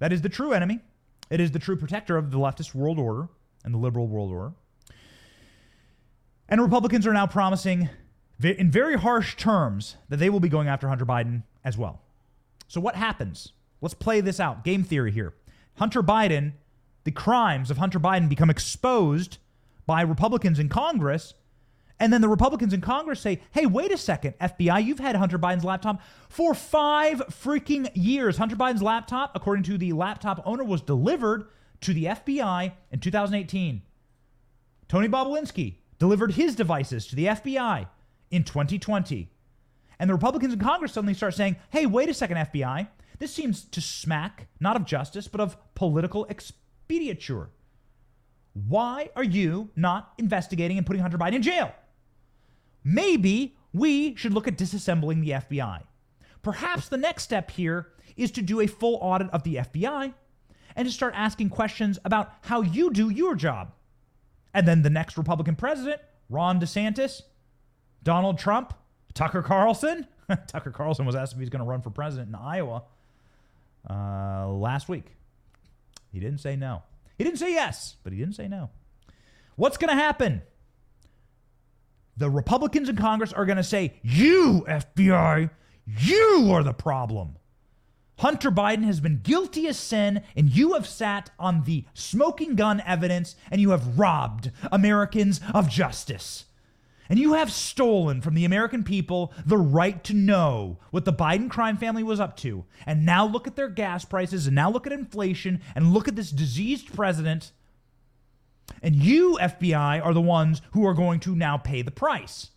[0.00, 0.80] That is the true enemy.
[1.30, 3.28] It is the true protector of the leftist world order
[3.64, 4.52] and the liberal world order.
[6.48, 7.88] And Republicans are now promising
[8.42, 12.02] in very harsh terms that they will be going after Hunter Biden as well.
[12.66, 13.52] So, what happens?
[13.80, 14.64] Let's play this out.
[14.64, 15.34] Game theory here.
[15.76, 16.54] Hunter Biden,
[17.04, 19.38] the crimes of Hunter Biden become exposed
[19.86, 21.34] by Republicans in Congress.
[22.00, 25.38] And then the Republicans in Congress say, hey, wait a second, FBI, you've had Hunter
[25.38, 28.36] Biden's laptop for five freaking years.
[28.36, 31.46] Hunter Biden's laptop, according to the laptop owner, was delivered
[31.82, 33.82] to the FBI in 2018.
[34.88, 37.86] Tony Bobulinski delivered his devices to the FBI
[38.30, 39.30] in 2020.
[39.98, 42.88] And the Republicans in Congress suddenly start saying, hey, wait a second, FBI.
[43.18, 47.50] This seems to smack not of justice, but of political expediture.
[48.52, 51.72] Why are you not investigating and putting Hunter Biden in jail?
[52.84, 55.82] Maybe we should look at disassembling the FBI.
[56.42, 60.12] Perhaps the next step here is to do a full audit of the FBI
[60.76, 63.72] and to start asking questions about how you do your job.
[64.52, 67.22] And then the next Republican president, Ron DeSantis,
[68.02, 68.74] Donald Trump,
[69.14, 70.06] Tucker Carlson.
[70.46, 72.84] Tucker Carlson was asked if he's going to run for president in Iowa
[73.88, 75.06] uh, last week.
[76.12, 76.82] He didn't say no.
[77.16, 78.70] He didn't say yes, but he didn't say no.
[79.56, 80.42] What's going to happen?
[82.16, 85.50] The Republicans in Congress are going to say, You, FBI,
[85.86, 87.36] you are the problem.
[88.18, 92.80] Hunter Biden has been guilty as sin, and you have sat on the smoking gun
[92.86, 96.44] evidence and you have robbed Americans of justice.
[97.08, 101.50] And you have stolen from the American people the right to know what the Biden
[101.50, 102.64] crime family was up to.
[102.86, 106.16] And now look at their gas prices, and now look at inflation, and look at
[106.16, 107.52] this diseased president.
[108.82, 112.50] And you, FBI, are the ones who are going to now pay the price.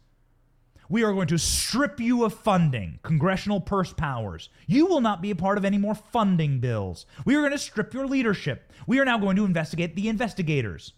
[0.90, 4.50] We are going to strip you of funding, congressional purse powers.
[4.68, 7.06] You will not be a part of any more funding bills.
[7.26, 8.72] We are going to strip your leadership.
[8.88, 10.94] We are now going to investigate the investigators.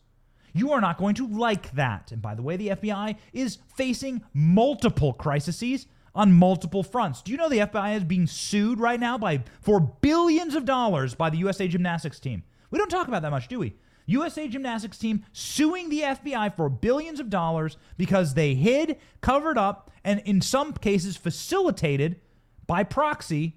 [0.54, 2.12] You are not going to like that.
[2.12, 7.22] And by the way, the FBI is facing multiple crises on multiple fronts.
[7.22, 11.16] Do you know the FBI is being sued right now by for billions of dollars
[11.16, 12.44] by the USA Gymnastics team?
[12.72, 13.76] We don't talk about that much, do we?
[14.10, 19.92] USA Gymnastics team suing the FBI for billions of dollars because they hid, covered up,
[20.04, 22.20] and in some cases facilitated
[22.66, 23.56] by proxy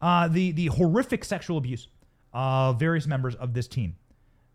[0.00, 1.88] uh, the the horrific sexual abuse
[2.32, 3.96] of various members of this team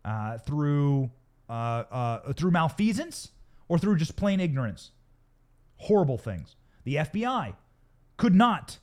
[0.04, 1.10] uh, through
[1.48, 3.32] uh, uh, through malfeasance
[3.68, 4.92] or through just plain ignorance.
[5.78, 6.56] Horrible things.
[6.84, 7.54] The FBI
[8.16, 8.78] could not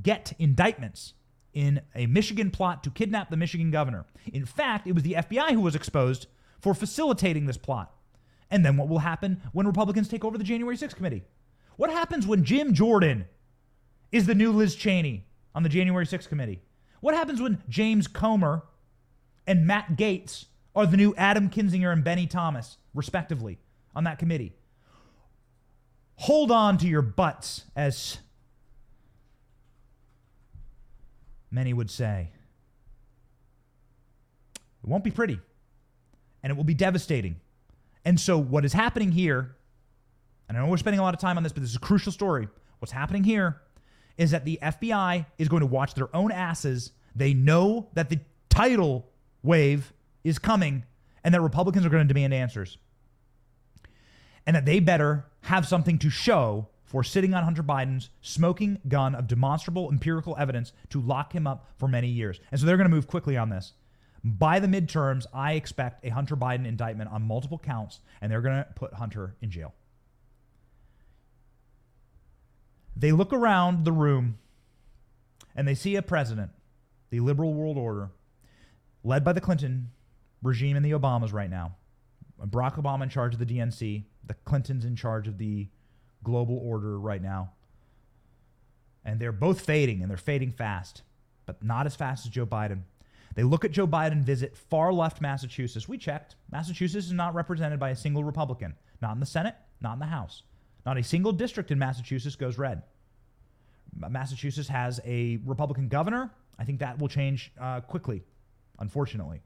[0.00, 1.14] get indictments
[1.56, 4.04] in a Michigan plot to kidnap the Michigan governor.
[4.30, 6.26] In fact, it was the FBI who was exposed
[6.60, 7.94] for facilitating this plot.
[8.50, 11.24] And then what will happen when Republicans take over the January 6th committee?
[11.76, 13.24] What happens when Jim Jordan
[14.12, 16.60] is the new Liz Cheney on the January 6th committee?
[17.00, 18.62] What happens when James Comer
[19.46, 23.58] and Matt Gaetz are the new Adam Kinzinger and Bennie Thompson, respectively,
[23.94, 24.52] on that committee?
[26.16, 28.18] Hold on to your butts, as
[31.50, 32.30] many would say.
[34.82, 35.40] It won't be pretty,
[36.42, 37.36] and it will be devastating.
[38.04, 39.56] And so, what is happening here,
[40.48, 41.80] and I know we're spending a lot of time on this, but this is a
[41.80, 42.48] crucial story.
[42.78, 43.60] What's happening here
[44.16, 46.92] is that the FBI is going to watch their own asses.
[47.14, 49.08] They know that the tidal
[49.42, 49.92] wave
[50.24, 50.84] is coming
[51.24, 52.78] and that Republicans are going to demand answers.
[54.46, 59.14] And that they better have something to show for sitting on Hunter Biden's smoking gun
[59.14, 62.40] of demonstrable empirical evidence to lock him up for many years.
[62.50, 63.74] And so they're going to move quickly on this.
[64.24, 68.64] By the midterms, I expect a Hunter Biden indictment on multiple counts, and they're going
[68.64, 69.74] to put Hunter in jail.
[72.96, 74.38] They look around the room
[75.54, 76.50] and they see a president,
[77.10, 78.08] the liberal world order,
[79.04, 79.90] led by the Clinton
[80.42, 81.76] regime and the Obamas right now.
[82.42, 85.68] Barack Obama in charge of the DNC, the Clintons in charge of the
[86.26, 87.52] global order right now.
[89.04, 91.02] And they're both fading, and they're fading fast,
[91.46, 92.82] but not as fast as Joe Biden.
[93.36, 95.88] They look at Joe Biden visit far left Massachusetts.
[95.88, 96.34] We checked.
[96.50, 100.06] Massachusetts is not represented by a single Republican, not in the Senate, not in the
[100.06, 100.42] House.
[100.84, 102.82] Not a single district in Massachusetts goes red.
[103.94, 106.32] Massachusetts has a Republican governor.
[106.58, 108.24] I think that will change uh, quickly,
[108.80, 109.42] unfortunately.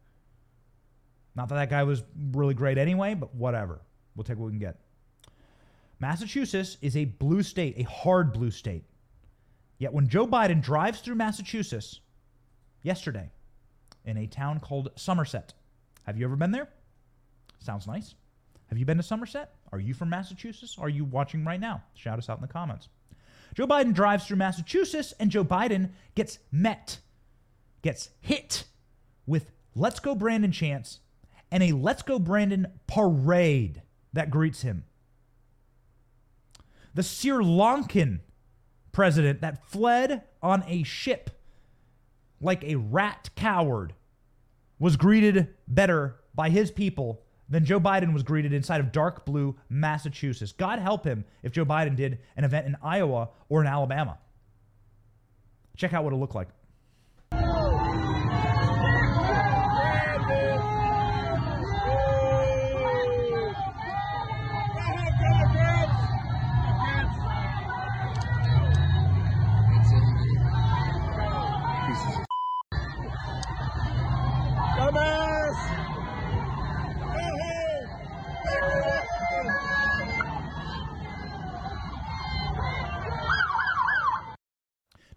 [1.35, 3.83] Not that that guy was really great anyway, but whatever.
[4.17, 4.81] We'll take what we can get.
[6.01, 8.85] Massachusetts is a blue state, a hard blue state.
[9.79, 12.01] Yet when Joe Biden drives through Massachusetts
[12.83, 13.31] yesterday
[14.05, 15.53] in a town called Somerset,
[16.05, 16.69] have you ever been there?
[17.59, 18.15] Sounds nice.
[18.69, 19.55] Have you been to Somerset?
[19.73, 20.77] Are you from Massachusetts?
[20.79, 21.83] Are you watching right now?
[21.95, 22.89] Shout us out in the comments.
[23.55, 27.01] Joe Biden drives through Massachusetts, and Joe Biden gets met,
[27.83, 28.65] gets hit
[29.27, 31.01] with Let's Go Brandon chants
[31.51, 33.83] and a Let's Go Brandon parade
[34.13, 34.85] that greets him.
[36.95, 38.21] The Sri Lankan
[38.93, 41.31] president that fled on a ship
[42.41, 43.95] like a rat coward
[44.79, 49.57] was greeted better by his people than Joe Biden was greeted inside of dark blue
[49.69, 50.53] Massachusetts.
[50.53, 54.19] God help him if Joe Biden did an event in Iowa or in Alabama.
[55.77, 56.49] Check out what it looked like.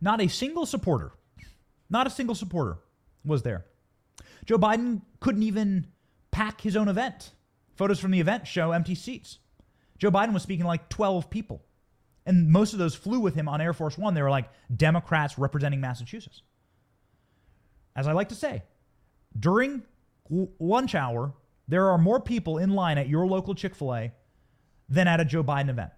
[0.03, 1.13] Not a single supporter,
[1.89, 2.77] not a single supporter
[3.23, 3.63] was there.
[4.45, 5.87] Joe Biden couldn't even
[6.29, 7.31] pack his own event.
[7.77, 9.39] Photos from the event show empty seats.
[9.97, 11.63] Joe Biden was speaking to like 12 people.
[12.25, 14.13] And most of those flew with him on Air Force One.
[14.13, 16.41] They were like Democrats representing Massachusetts.
[17.95, 18.63] As I like to say,
[19.39, 19.83] during
[20.59, 21.33] lunch hour,
[21.69, 24.11] there are more people in line at your local Chick fil A
[24.89, 25.91] than at a Joe Biden event.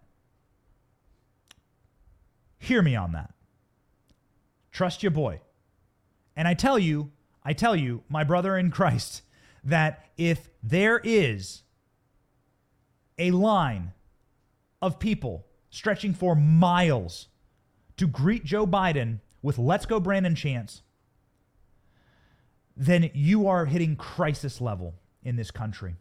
[2.60, 3.35] Hear me on that.
[4.76, 5.40] Trust your boy.
[6.36, 7.14] And I tell you,
[7.46, 9.22] I tell you, my brother in Christ,
[9.64, 11.64] that if there is
[13.18, 13.94] a line
[14.82, 17.30] of people stretching for miles
[17.96, 20.82] to greet Joe Biden with Let's Go Brandon chants,
[22.76, 25.96] then you are hitting crisis level in this country.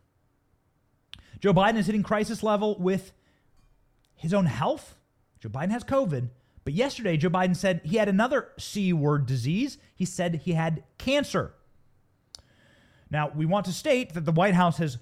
[1.39, 3.13] Joe Biden is hitting crisis level with
[4.17, 4.97] his own health.
[5.39, 6.31] Joe Biden has COVID,
[6.65, 9.79] but yesterday, Joe Biden said he had another C word disease.
[9.95, 11.55] He said he had cancer.
[13.11, 14.99] Now, we want to state that the White House has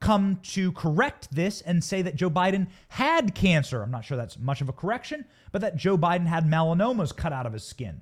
[0.00, 3.82] come to correct this and say that Joe Biden had cancer.
[3.82, 7.34] I'm not sure that's much of a correction, but that Joe Biden had melanomas cut
[7.34, 8.00] out of his skin.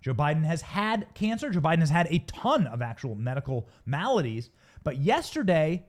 [0.00, 1.50] Joe Biden has had cancer.
[1.50, 4.48] Joe Biden has had a ton of actual medical maladies.
[4.82, 5.84] But yesterday,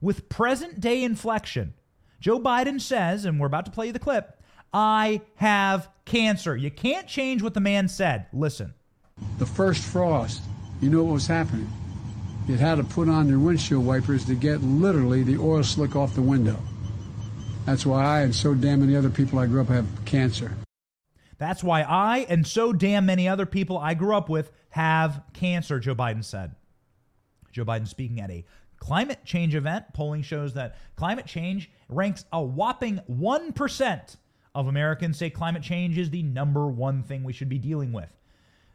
[0.00, 1.74] with present day inflection,
[2.20, 4.41] Joe Biden says, and we're about to play you the clip,
[4.72, 6.56] I have cancer.
[6.56, 8.26] You can't change what the man said.
[8.32, 8.74] Listen.
[9.38, 10.42] The first frost,
[10.80, 11.70] you know what was happening?
[12.48, 16.14] You had to put on your windshield wipers to get literally the oil slick off
[16.14, 16.58] the window.
[17.66, 20.52] That's why I and so damn many other people I grew up have cancer.
[21.38, 25.78] That's why I and so damn many other people I grew up with have cancer,
[25.78, 26.56] Joe Biden said.
[27.52, 28.44] Joe Biden speaking at a
[28.78, 29.92] climate change event.
[29.92, 34.16] Polling shows that climate change ranks a whopping 1%
[34.54, 38.10] of Americans say climate change is the number one thing we should be dealing with.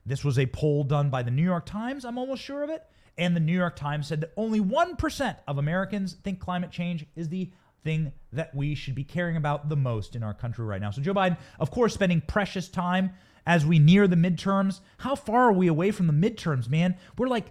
[0.05, 2.83] This was a poll done by the New York Times, I'm almost sure of it.
[3.17, 7.29] And the New York Times said that only 1% of Americans think climate change is
[7.29, 7.51] the
[7.83, 10.91] thing that we should be caring about the most in our country right now.
[10.91, 13.11] So, Joe Biden, of course, spending precious time
[13.45, 14.81] as we near the midterms.
[14.99, 16.95] How far are we away from the midterms, man?
[17.17, 17.47] We're like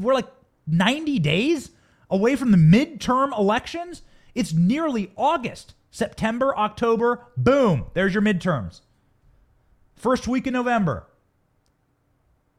[0.00, 0.28] we're like
[0.66, 1.70] 90 days
[2.10, 4.02] away from the midterm elections.
[4.34, 5.74] It's nearly August.
[5.92, 8.80] September, October, boom, there's your midterms.
[9.94, 11.06] First week in November.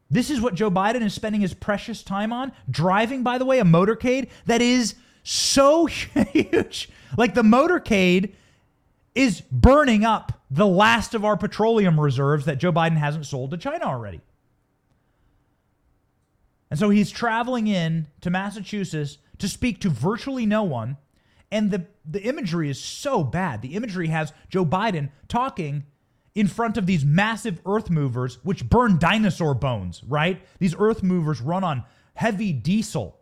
[0.09, 2.51] This is what Joe Biden is spending his precious time on.
[2.69, 4.93] Driving, by the way, a motorcade that is
[5.23, 6.89] so huge.
[7.17, 8.33] Like the motorcade
[9.15, 13.57] is burning up the last of our petroleum reserves that Joe Biden hasn't sold to
[13.57, 14.21] China already.
[16.69, 20.97] And so he's traveling in to Massachusetts to speak to virtually no one
[21.51, 23.61] and the, the imagery is so bad.
[23.61, 25.83] The imagery has Joe Biden talking
[26.35, 30.41] in front of these massive earth movers, which burn dinosaur bones, right?
[30.59, 31.83] These earth movers run on
[32.15, 33.19] heavy diesel.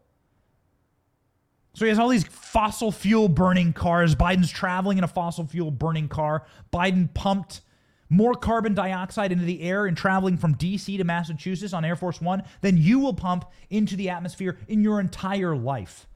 [1.73, 4.15] So he has all these fossil fuel burning cars.
[4.15, 6.45] Biden's traveling in a fossil fuel burning car.
[6.73, 7.61] Biden pumped
[8.09, 12.19] more carbon dioxide into the air in traveling from DC to Massachusetts on Air Force
[12.19, 16.07] One than you will pump into the atmosphere in your entire life.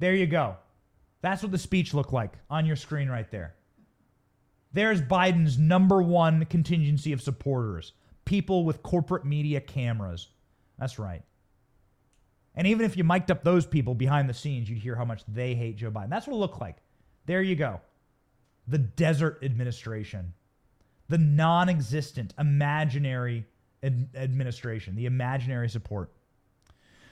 [0.00, 0.56] There you go.
[1.22, 3.54] That's what the speech looked like on your screen right there.
[4.72, 7.92] There's Biden's number one contingency of supporters
[8.24, 10.28] people with corporate media cameras.
[10.78, 11.22] That's right.
[12.54, 15.22] And even if you mic'd up those people behind the scenes, you'd hear how much
[15.26, 16.10] they hate Joe Biden.
[16.10, 16.76] That's what it looked like.
[17.26, 17.80] There you go.
[18.68, 20.32] The desert administration,
[21.08, 23.46] the non existent, imaginary
[23.82, 26.12] ad- administration, the imaginary support.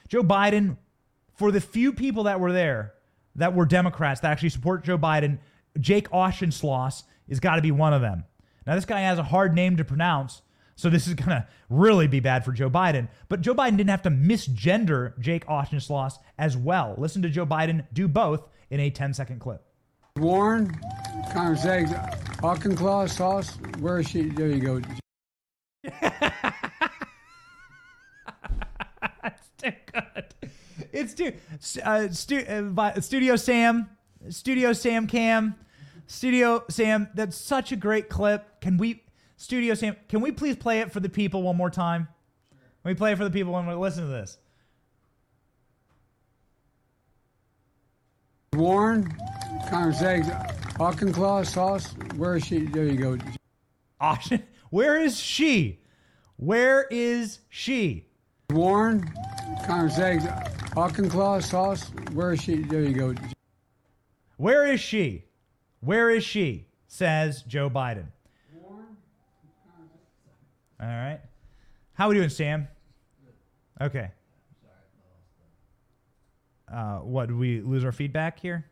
[0.07, 0.77] Joe Biden,
[1.39, 2.93] for the few people that were there
[3.35, 5.39] that were Democrats that actually support Joe Biden,
[5.79, 8.25] Jake Auchincloss has got to be one of them.
[8.67, 10.41] Now, this guy has a hard name to pronounce,
[10.75, 13.07] so this is going to really be bad for Joe Biden.
[13.29, 16.95] But Joe Biden didn't have to misgender Jake Auchincloss as well.
[16.97, 19.63] Listen to Joe Biden do both in a 10 second clip.
[20.17, 20.77] Warren,
[21.31, 21.65] Congress,
[22.43, 23.51] Auchincloss sauce.
[23.79, 24.23] Where is she?
[24.23, 24.81] There you go.
[29.23, 30.33] it's too good.
[30.91, 31.33] It's too.
[31.83, 33.89] Uh, stu- uh, Studio Sam,
[34.29, 35.55] Studio Sam Cam,
[36.07, 37.09] Studio Sam.
[37.13, 38.61] That's such a great clip.
[38.61, 39.03] Can we,
[39.37, 39.95] Studio Sam?
[40.07, 42.07] Can we please play it for the people one more time?
[42.83, 44.37] Let me play it for the people when we listen to this?
[48.53, 49.15] Warren,
[49.69, 50.01] Congress,
[50.79, 51.93] Auchincloss sauce.
[52.15, 52.65] Where is she?
[52.65, 53.17] There you go.
[53.99, 54.43] Auction.
[54.69, 55.81] Where is she?
[56.37, 58.07] Where is she?
[58.51, 59.13] Warren,
[59.65, 59.97] Congress,
[60.75, 61.91] Auchincloss sauce.
[62.13, 62.57] Where is she?
[62.63, 63.15] There you go.
[64.37, 65.25] Where is she?
[65.81, 66.67] Where is she?
[66.87, 68.05] Says Joe Biden.
[70.81, 71.19] All right.
[71.93, 72.67] How are we doing, Sam?
[73.81, 74.11] Okay.
[76.71, 78.65] Uh, what did we lose our feedback here?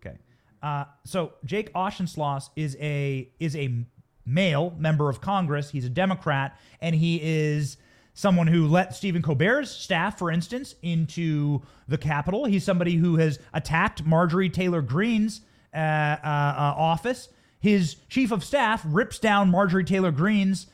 [0.00, 0.16] Okay.
[0.62, 3.84] Uh, so Jake Auchincloss is a is a
[4.26, 5.70] male member of Congress.
[5.70, 7.76] He's a Democrat, and he is
[8.14, 12.44] someone who let Stephen Colbert's staff, for instance, into the Capitol.
[12.46, 15.40] He's somebody who has attacked Marjorie Taylor Greene's
[15.74, 17.28] uh, uh, uh, office.
[17.58, 20.68] His chief of staff rips down Marjorie Taylor Greene's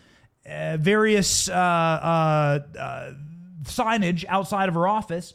[0.49, 2.61] uh, various uh,
[3.63, 5.35] signage outside of her office.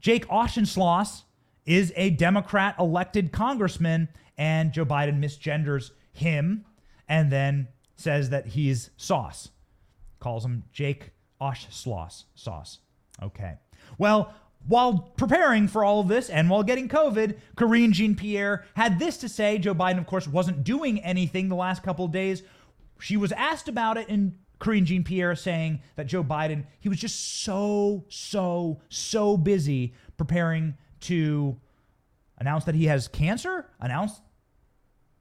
[0.00, 1.22] Jake Auchincloss
[1.66, 6.64] is a Democrat elected congressman, and Joe Biden misgenders him
[7.08, 9.50] and then says that he's sauce.
[10.20, 11.10] Calls him Jake
[11.40, 12.78] Auchincloss sauce.
[13.22, 13.58] Okay.
[13.98, 14.34] Well,
[14.66, 19.16] while preparing for all of this and while getting COVID, Karine Jean Pierre had this
[19.18, 19.58] to say.
[19.58, 22.42] Joe Biden, of course, wasn't doing anything the last couple of days.
[23.00, 26.98] She was asked about it, and Karine Jean Pierre saying that Joe Biden, he was
[26.98, 31.58] just so, so, so busy preparing to
[32.36, 34.20] announce that he has cancer, announce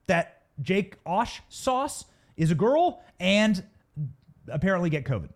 [0.08, 2.04] that Jake Osh sauce
[2.36, 3.64] is a girl, and
[4.52, 5.30] apparently get COVID.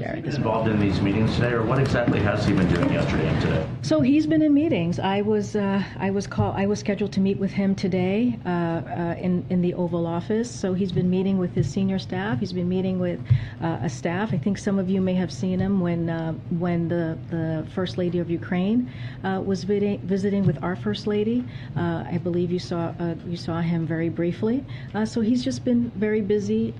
[0.00, 3.66] Involved in these meetings today, or what exactly has he been doing yesterday and today?
[3.82, 4.98] So he's been in meetings.
[4.98, 8.48] I was uh, I was call I was scheduled to meet with him today uh,
[8.48, 10.50] uh, in in the Oval Office.
[10.50, 12.38] So he's been meeting with his senior staff.
[12.38, 13.20] He's been meeting with
[13.62, 14.32] uh, a staff.
[14.32, 17.98] I think some of you may have seen him when uh, when the the First
[17.98, 18.90] Lady of Ukraine
[19.24, 21.44] uh, was visiting visiting with our First Lady.
[21.76, 22.92] I believe you saw
[23.26, 24.64] you saw him very briefly.
[25.04, 26.74] so he's just been very busy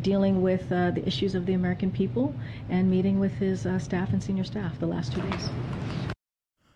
[0.00, 2.34] dealing with the issues of the American people
[2.72, 5.50] and meeting with his uh, staff and senior staff the last two days.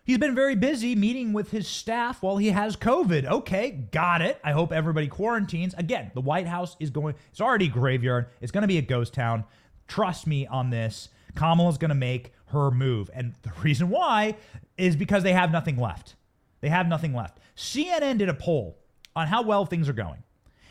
[0.03, 3.25] He's been very busy meeting with his staff while he has COVID.
[3.25, 4.39] Okay, got it.
[4.43, 5.73] I hope everybody quarantines.
[5.73, 8.27] Again, the White House is going, it's already graveyard.
[8.39, 9.43] It's going to be a ghost town.
[9.87, 11.09] Trust me on this.
[11.35, 13.09] Kamala's going to make her move.
[13.13, 14.37] And the reason why
[14.77, 16.15] is because they have nothing left.
[16.61, 17.39] They have nothing left.
[17.57, 18.77] CNN did a poll
[19.15, 20.23] on how well things are going.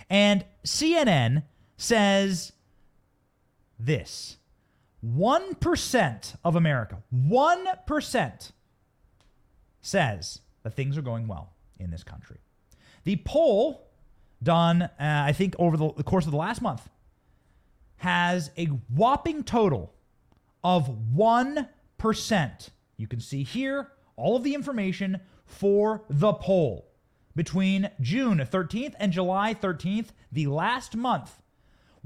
[0.08, 1.42] And CNN
[1.76, 2.52] says
[3.78, 4.36] this
[5.04, 8.52] 1% of America, 1%
[9.80, 12.38] says that things are going well in this country.
[13.04, 13.88] The poll
[14.42, 16.88] done, uh, I think, over the, the course of the last month
[17.98, 19.94] has a whopping total
[20.64, 22.70] of 1%.
[22.96, 26.90] You can see here all of the information for the poll
[27.34, 31.42] between June 13th and July 13th, the last month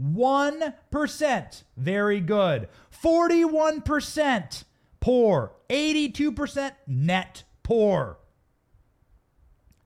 [0.01, 1.63] 1%.
[1.77, 2.69] Very good.
[3.03, 4.65] 41%
[5.01, 5.53] poor.
[5.69, 8.19] 82% net poor.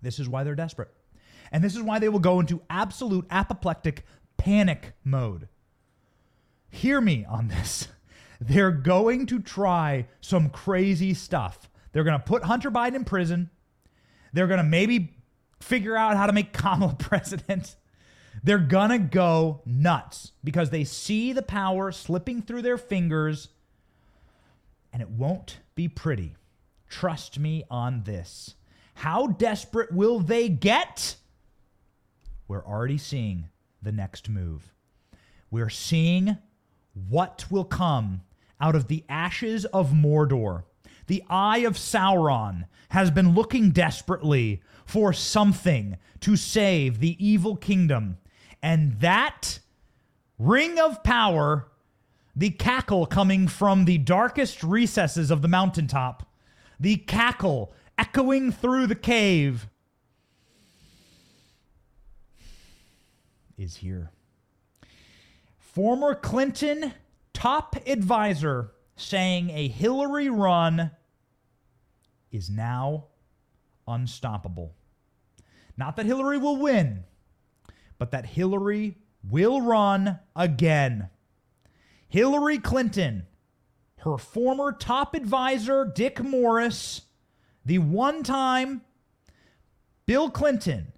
[0.03, 0.91] This is why they're desperate.
[1.51, 4.05] And this is why they will go into absolute apoplectic
[4.37, 5.49] panic mode.
[6.69, 7.89] Hear me on this.
[8.41, 11.71] They're going to try some crazy stuff.
[11.93, 13.51] They're going to put Hunter Biden in prison.
[14.33, 15.17] They're going to maybe
[15.61, 17.77] figure out how to make Kamala president.
[18.45, 23.49] They're gonna go nuts because they see the power slipping through their fingers
[24.93, 26.37] And it won't be pretty.
[26.89, 28.55] Trust me on this.
[28.95, 31.17] How desperate will they get?
[32.47, 33.49] We're already seeing
[33.83, 34.73] the next move.
[35.51, 36.39] We're seeing
[37.09, 38.23] what will come
[38.61, 40.65] out of the ashes of Mordor.
[41.09, 48.19] The eye of Sauron has been looking desperately for something to save the evil kingdom.
[48.65, 49.59] And that
[50.39, 51.69] ring of power,
[52.35, 56.27] the cackle coming from the darkest recesses of the mountaintop,
[56.81, 59.69] the cackle echoing through the cave,
[63.59, 64.11] is here.
[65.59, 66.95] Former Clinton
[67.35, 70.91] top advisor saying a Hillary run
[72.33, 73.09] is now
[73.87, 74.75] unstoppable.
[75.77, 77.05] Not that Hillary will win,
[77.99, 78.97] but that Hillary
[79.29, 81.09] will run again.
[82.09, 83.27] Hillary Clinton,
[83.99, 87.03] her former top advisor, Dick Morris,
[87.65, 88.83] the one time
[90.07, 90.93] Bill Clinton,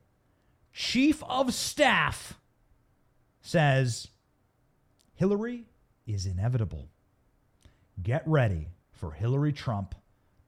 [0.72, 2.38] chief of staff,
[3.40, 4.08] says
[5.14, 5.66] Hillary
[6.06, 6.88] is inevitable.
[8.02, 9.94] Get ready for Hillary Trump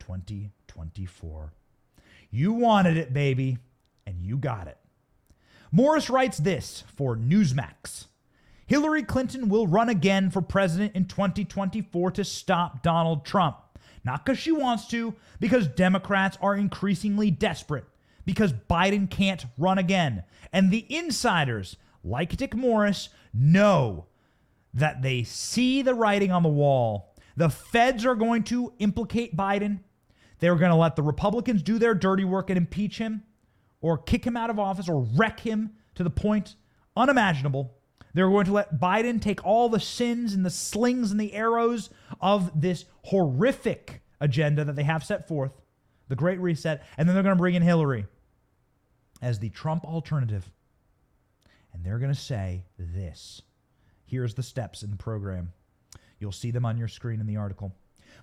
[0.00, 1.52] 2024.
[2.30, 3.58] You wanted it, baby,
[4.06, 4.76] and you got it.
[5.70, 8.06] Morris writes this for Newsmax
[8.68, 13.56] Hillary Clinton will run again for president in 2024 to stop Donald Trump.
[14.04, 17.86] Not because she wants to, because Democrats are increasingly desperate,
[18.26, 20.22] because Biden can't run again.
[20.52, 24.04] And the insiders, like Dick Morris, know
[24.74, 27.14] that they see the writing on the wall.
[27.38, 29.80] The feds are going to implicate Biden.
[30.40, 33.22] They're going to let the Republicans do their dirty work and impeach him
[33.80, 36.56] or kick him out of office or wreck him to the point
[36.96, 37.74] unimaginable.
[38.14, 41.90] They're going to let Biden take all the sins and the slings and the arrows
[42.20, 45.52] of this horrific agenda that they have set forth,
[46.08, 48.06] the Great Reset, and then they're going to bring in Hillary
[49.22, 50.50] as the Trump alternative.
[51.72, 53.42] And they're going to say this.
[54.04, 55.52] Here's the steps in the program.
[56.18, 57.74] You'll see them on your screen in the article.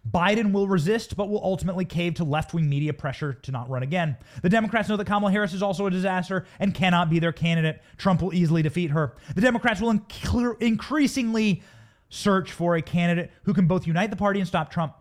[0.10, 3.84] Biden will resist, but will ultimately cave to left wing media pressure to not run
[3.84, 4.18] again.
[4.42, 7.82] The Democrats know that Kamala Harris is also a disaster and cannot be their candidate.
[7.98, 9.16] Trump will easily defeat her.
[9.34, 11.64] The Democrats will inc- increasingly
[12.10, 14.94] search for a candidate who can both unite the party and stop Trump.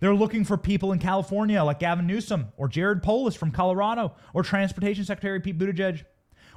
[0.00, 4.42] They're looking for people in California like Gavin Newsom or Jared Polis from Colorado or
[4.42, 6.04] Transportation Secretary Pete Buttigieg.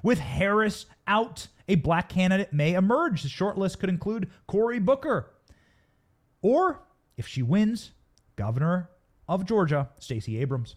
[0.03, 3.23] With Harris out, a black candidate may emerge.
[3.23, 5.31] The short list could include Cory Booker.
[6.41, 6.81] Or,
[7.17, 7.91] if she wins,
[8.35, 8.89] Governor
[9.27, 10.75] of Georgia, Stacey Abrams.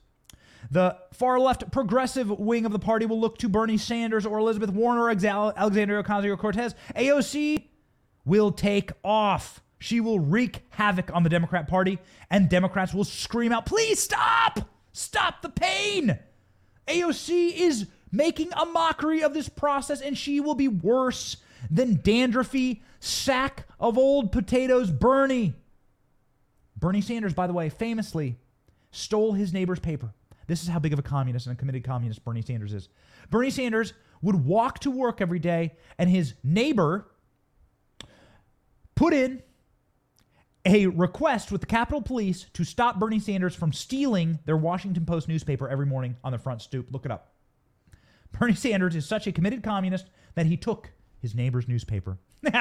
[0.71, 4.71] The far left progressive wing of the party will look to Bernie Sanders or Elizabeth
[4.71, 6.75] Warren or Alexandria Ocasio Cortez.
[6.97, 7.65] AOC
[8.25, 9.63] will take off.
[9.79, 11.99] She will wreak havoc on the Democrat Party,
[12.31, 14.69] and Democrats will scream out, Please stop!
[14.93, 16.19] Stop the pain!
[16.87, 21.39] AOC is making a mockery of this process, and she will be worse
[21.71, 25.55] than dandruffy sack of old potatoes Bernie.
[26.81, 28.39] Bernie Sanders, by the way, famously
[28.91, 30.13] stole his neighbor's paper.
[30.47, 32.89] This is how big of a communist and a committed communist Bernie Sanders is.
[33.31, 37.07] Bernie Sanders would walk to work every day, and his neighbor
[38.97, 39.43] put in
[40.67, 45.29] a request with the Capitol Police to stop Bernie Sanders from stealing their Washington Post
[45.29, 46.89] newspaper every morning on the front stoop.
[46.91, 47.35] Look it up.
[48.33, 52.19] Bernie Sanders is such a committed communist that he took his neighbor's newspaper.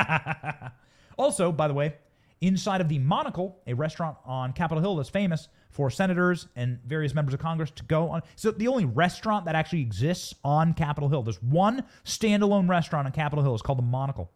[1.17, 1.95] also, by the way,
[2.41, 7.13] inside of the Monocle, a restaurant on Capitol Hill that's famous for senators and various
[7.13, 8.21] members of Congress to go on.
[8.35, 11.23] So the only restaurant that actually exists on Capitol Hill.
[11.23, 13.53] There's one standalone restaurant on Capitol Hill.
[13.53, 14.31] It's called the Monocle.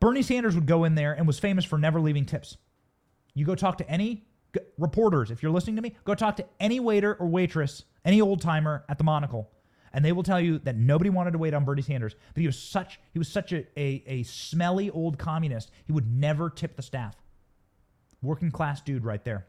[0.00, 2.56] Bernie Sanders would go in there and was famous for never leaving tips.
[3.34, 4.26] You go talk to any
[4.76, 8.40] reporters, if you're listening to me, go talk to any waiter or waitress, any old
[8.40, 9.50] timer at the Monocle,
[9.92, 12.14] and they will tell you that nobody wanted to wait on Bernie Sanders.
[12.34, 15.70] But he was such he was such a, a, a smelly old communist.
[15.86, 17.16] He would never tip the staff.
[18.22, 19.46] Working class dude right there.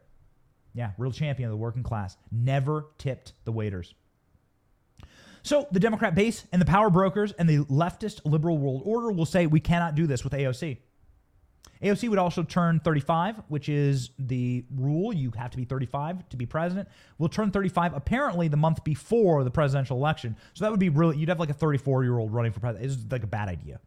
[0.74, 2.18] Yeah, real champion of the working class.
[2.32, 3.94] Never tipped the waiters.
[5.44, 9.26] So the Democrat base and the power brokers and the leftist liberal world order will
[9.26, 10.78] say we cannot do this with AOC.
[11.84, 15.14] AOC would also turn 35, which is the rule.
[15.14, 16.88] You have to be 35 to be president.
[17.18, 20.38] Will turn 35 apparently the month before the presidential election.
[20.54, 22.92] So that would be really, you'd have like a 34 year old running for president.
[22.92, 23.82] It's like a bad idea.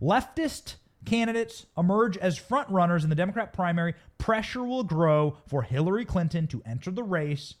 [0.00, 3.94] Leftist candidates emerge as frontrunners in the Democrat primary.
[4.16, 7.54] Pressure will grow for Hillary Clinton to enter the race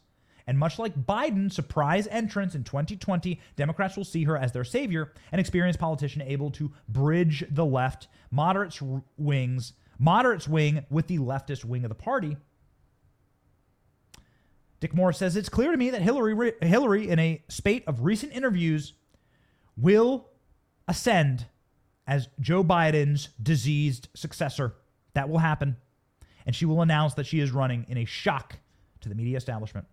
[0.48, 5.12] And much like Biden's surprise entrance in 2020, Democrats will see her as their savior,
[5.30, 8.80] an experienced politician able to bridge the left moderates
[9.18, 12.38] wings, moderates wing with the leftist wing of the party.
[14.80, 18.32] Dick Morris says it's clear to me that Hillary Hillary in a spate of recent
[18.32, 18.94] interviews
[19.76, 20.30] will
[20.86, 21.44] ascend
[22.06, 24.76] as Joe Biden's diseased successor.
[25.12, 25.76] That will happen.
[26.46, 28.56] And she will announce that she is running in a shock
[29.02, 29.86] to the media establishment.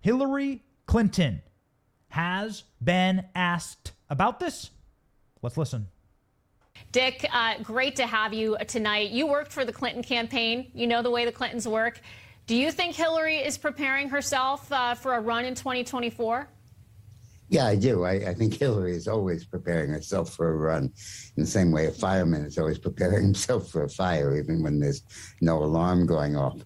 [0.00, 1.42] Hillary Clinton
[2.08, 4.70] has been asked about this.
[5.42, 5.88] Let's listen.
[6.92, 9.10] Dick, uh, great to have you tonight.
[9.10, 10.70] You worked for the Clinton campaign.
[10.74, 12.00] You know the way the Clintons work.
[12.46, 16.48] Do you think Hillary is preparing herself uh, for a run in 2024?
[17.48, 18.04] Yeah, I do.
[18.04, 20.84] I, I, think Hillary is always preparing herself for a run
[21.36, 24.78] in the same way a fireman is always preparing himself for a fire, even when
[24.78, 25.02] there's
[25.40, 26.60] no alarm going off.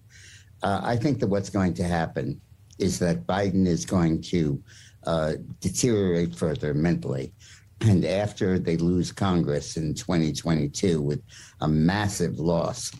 [0.63, 2.39] Uh, I think that what's going to happen
[2.77, 4.61] is that Biden is going to
[5.05, 7.33] uh, deteriorate further mentally.
[7.81, 11.21] And after they lose Congress in 2022 with
[11.61, 12.91] a massive loss,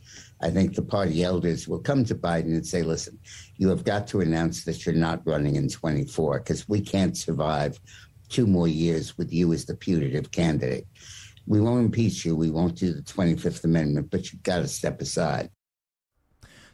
[0.42, 3.18] I think the party elders will come to Biden and say, listen,
[3.56, 7.80] you have got to announce that you're not running in 24 because we can't survive
[8.30, 10.88] two more years with you as the putative candidate.
[11.48, 12.36] We won't impeach you.
[12.36, 15.50] We won't do the 25th Amendment, but you've got to step aside.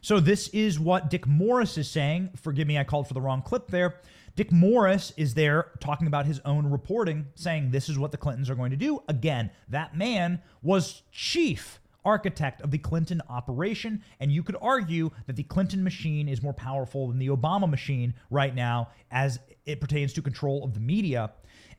[0.04, 2.30] So, this is what Dick Morris is saying.
[2.34, 4.00] Forgive me, I called for the wrong clip there.
[4.34, 8.50] Dick Morris is there talking about his own reporting, saying this is what the Clintons
[8.50, 9.00] are going to do.
[9.08, 14.02] Again, that man was chief architect of the Clinton operation.
[14.18, 18.14] And you could argue that the Clinton machine is more powerful than the Obama machine
[18.28, 21.30] right now as it pertains to control of the media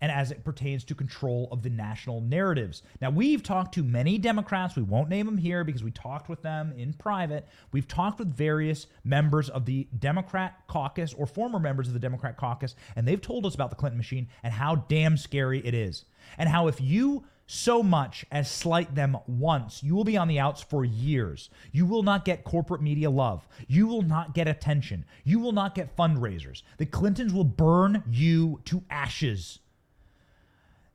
[0.03, 2.83] and as it pertains to control of the national narratives.
[2.99, 4.75] Now, we've talked to many Democrats.
[4.75, 7.47] We won't name them here because we talked with them in private.
[7.71, 12.35] We've talked with various members of the Democrat caucus or former members of the Democrat
[12.35, 16.03] caucus, and they've told us about the Clinton machine and how damn scary it is.
[16.37, 20.39] And how if you so much as slight them once, you will be on the
[20.39, 21.49] outs for years.
[21.71, 23.47] You will not get corporate media love.
[23.67, 25.05] You will not get attention.
[25.23, 26.63] You will not get fundraisers.
[26.77, 29.59] The Clintons will burn you to ashes.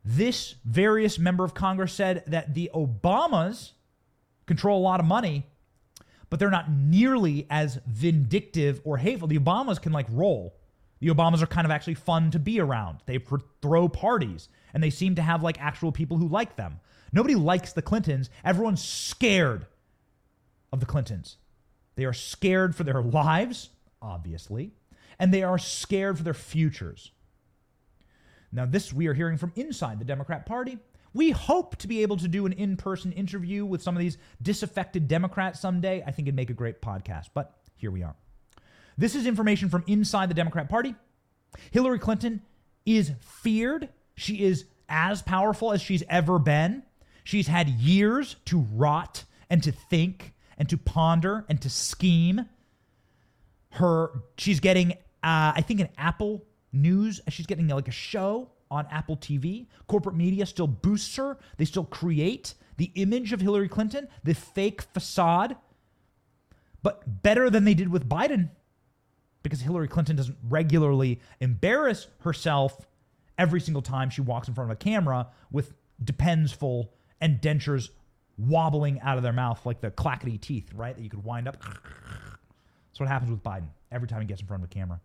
[0.05, 3.72] This various member of Congress said that the Obamas
[4.46, 5.46] control a lot of money,
[6.30, 9.28] but they're not nearly as vindictive or hateful.
[9.28, 10.55] The Obamas can like roll.
[11.01, 12.99] The Obamas are kind of actually fun to be around.
[13.07, 13.18] They
[13.62, 16.80] throw parties and they seem to have like actual people who like them.
[17.12, 18.30] Nobody likes the Clintons.
[18.44, 19.66] Everyone's scared
[20.72, 21.36] of the Clintons.
[21.96, 23.70] They are scared for their lives,
[24.03, 24.72] obviously,
[25.18, 27.12] and they are scared for their futures.
[28.53, 30.78] Now, this we are hearing from inside the Democrat Party.
[31.14, 34.18] We hope to be able to do an in person interview with some of these
[34.42, 36.03] disaffected Democrats someday.
[36.07, 38.14] I think it'd make a great podcast, but here we are.
[38.96, 40.94] This is information from inside the Democrat Party.
[41.70, 42.42] Hillary Clinton
[42.84, 43.88] is feared
[44.18, 46.82] she is as powerful as she's ever been.
[47.22, 52.46] She's had years to rot and to think and to ponder and to scheme.
[53.70, 54.92] Her, she's getting,
[55.22, 57.21] uh, I think, an Apple News.
[57.29, 59.66] She's getting like a show on Apple TV.
[59.87, 61.39] Corporate media still boosts her.
[61.57, 65.57] They still create the image of Hillary Clinton, the fake facade,
[66.83, 68.51] but better than they did with Biden
[69.43, 72.87] because Hillary Clinton doesn't regularly embarrass herself
[73.37, 77.91] every single time she walks in front of a camera with depends full and dentures
[78.37, 80.95] wobbling out of their mouth like the clackety teeth, right?
[80.97, 81.61] That you could wind up.
[81.61, 85.01] That's what happens with Biden every time he gets in front of a camera.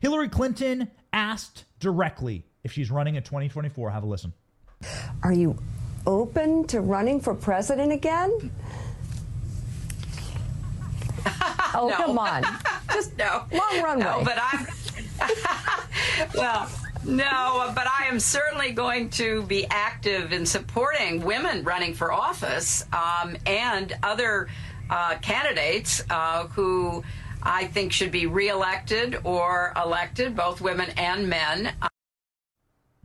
[0.00, 3.90] Hillary Clinton asked directly if she's running in 2024.
[3.90, 4.32] Have a listen.
[5.22, 5.58] Are you
[6.06, 8.50] open to running for president again?
[11.74, 11.96] oh, no.
[11.96, 12.44] come on.
[12.92, 13.44] Just no.
[13.52, 14.04] Long runway.
[14.04, 14.66] No, but I'm.
[16.34, 16.68] well,
[17.04, 22.84] no, but I am certainly going to be active in supporting women running for office
[22.92, 24.48] um, and other
[24.90, 27.02] uh, candidates uh, who
[27.48, 31.72] I think should be reelected or elected, both women and men.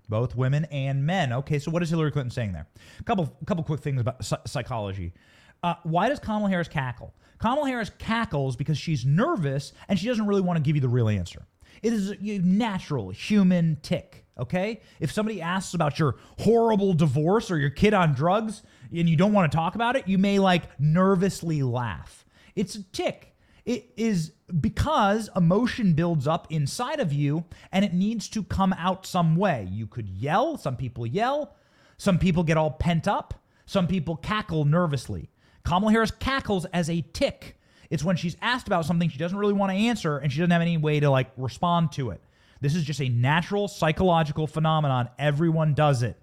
[0.10, 1.32] Both women and men.
[1.32, 2.68] Okay, so what is Hillary Clinton saying there?
[3.00, 5.14] A couple, couple quick things about psychology.
[5.62, 7.14] Uh, why does Kamala Harris cackle?
[7.38, 10.90] Kamala Harris cackles because she's nervous and she doesn't really want to give you the
[10.90, 11.46] real answer.
[11.84, 14.82] It is a natural human tick, okay?
[15.00, 19.34] If somebody asks about your horrible divorce or your kid on drugs and you don't
[19.34, 22.26] want to talk about it, you may like nervously laugh.
[22.56, 23.31] It's a tick.
[23.66, 29.06] It is because emotion builds up inside of you and it needs to come out
[29.06, 29.68] some way.
[29.72, 31.56] You could yell, some people yell,
[31.98, 33.36] some people get all pent up,
[33.66, 35.30] some people cackle nervously.
[35.64, 37.56] Kamala Harris cackles as a tick
[37.92, 40.52] It's when she's asked about something she doesn't really want to answer and she doesn't
[40.52, 42.22] have any way to like respond to it.
[42.62, 45.10] This is just a natural psychological phenomenon.
[45.20, 46.18] Everyone does it.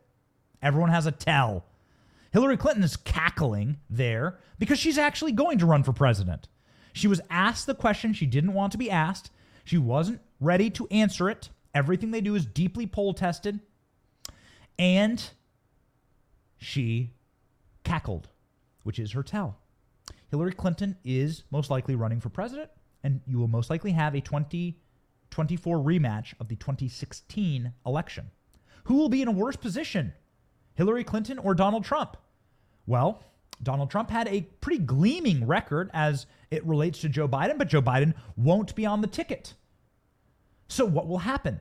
[0.61, 1.65] Everyone has a tell.
[2.33, 6.49] Hillary Clinton is cackling there because she's actually going to run for president.
[6.99, 9.31] She was asked the question she didn't want to be asked.
[9.65, 11.49] She wasn't ready to answer it.
[11.73, 13.61] Everything they do is deeply poll tested.
[14.81, 15.23] And
[16.57, 17.13] she
[17.85, 18.31] cackled,
[18.83, 19.59] which is her tell.
[20.33, 22.69] Hillary Clinton is most likely running for president,
[23.05, 28.29] and you will most likely have a 2024 rematch of the 2016 election.
[28.85, 30.15] Who will be in a worse position,
[30.75, 32.17] Hillary Clinton or Donald Trump?
[32.87, 33.23] Well,
[33.63, 37.83] Donald Trump had a pretty gleaming record as it relates to Joe Biden, but Joe
[37.83, 39.55] Biden won't be on the ticket.
[40.69, 41.61] So, what will happen?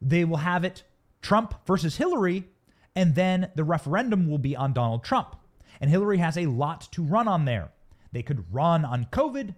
[0.00, 0.84] They will have it
[1.22, 2.48] Trump versus Hillary,
[2.94, 5.36] and then the referendum will be on Donald Trump.
[5.80, 7.70] And Hillary has a lot to run on there.
[8.12, 9.54] They could run on COVID,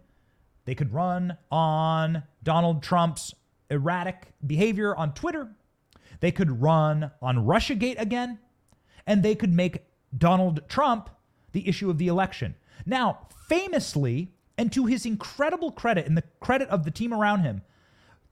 [0.64, 3.34] they could run on Donald Trump's
[3.70, 5.52] erratic behavior on Twitter,
[6.20, 8.38] they could run on Russiagate again,
[9.06, 9.84] and they could make
[10.16, 11.10] Donald Trump
[11.52, 12.54] the issue of the election.
[12.86, 17.62] Now, famously, and to his incredible credit and the credit of the team around him,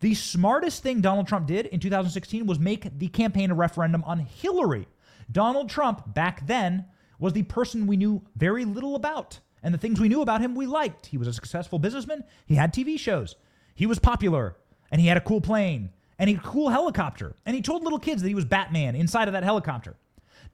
[0.01, 4.21] the smartest thing Donald Trump did in 2016 was make the campaign a referendum on
[4.21, 4.87] Hillary.
[5.31, 6.85] Donald Trump, back then,
[7.19, 9.41] was the person we knew very little about.
[9.63, 11.07] And the things we knew about him, we liked.
[11.07, 12.25] He was a successful businessman.
[12.47, 13.35] He had TV shows.
[13.75, 14.57] He was popular.
[14.91, 15.91] And he had a cool plane.
[16.19, 17.35] And he had a cool helicopter.
[17.45, 19.97] And he told little kids that he was Batman inside of that helicopter.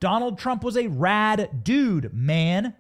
[0.01, 2.75] Donald Trump was a rad dude, man.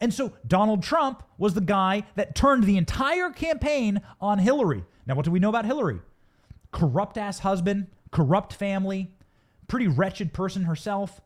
[0.00, 4.84] And so Donald Trump was the guy that turned the entire campaign on Hillary.
[5.06, 6.00] Now, what do we know about Hillary?
[6.70, 9.12] Corrupt ass husband, corrupt family,
[9.66, 11.20] pretty wretched person herself,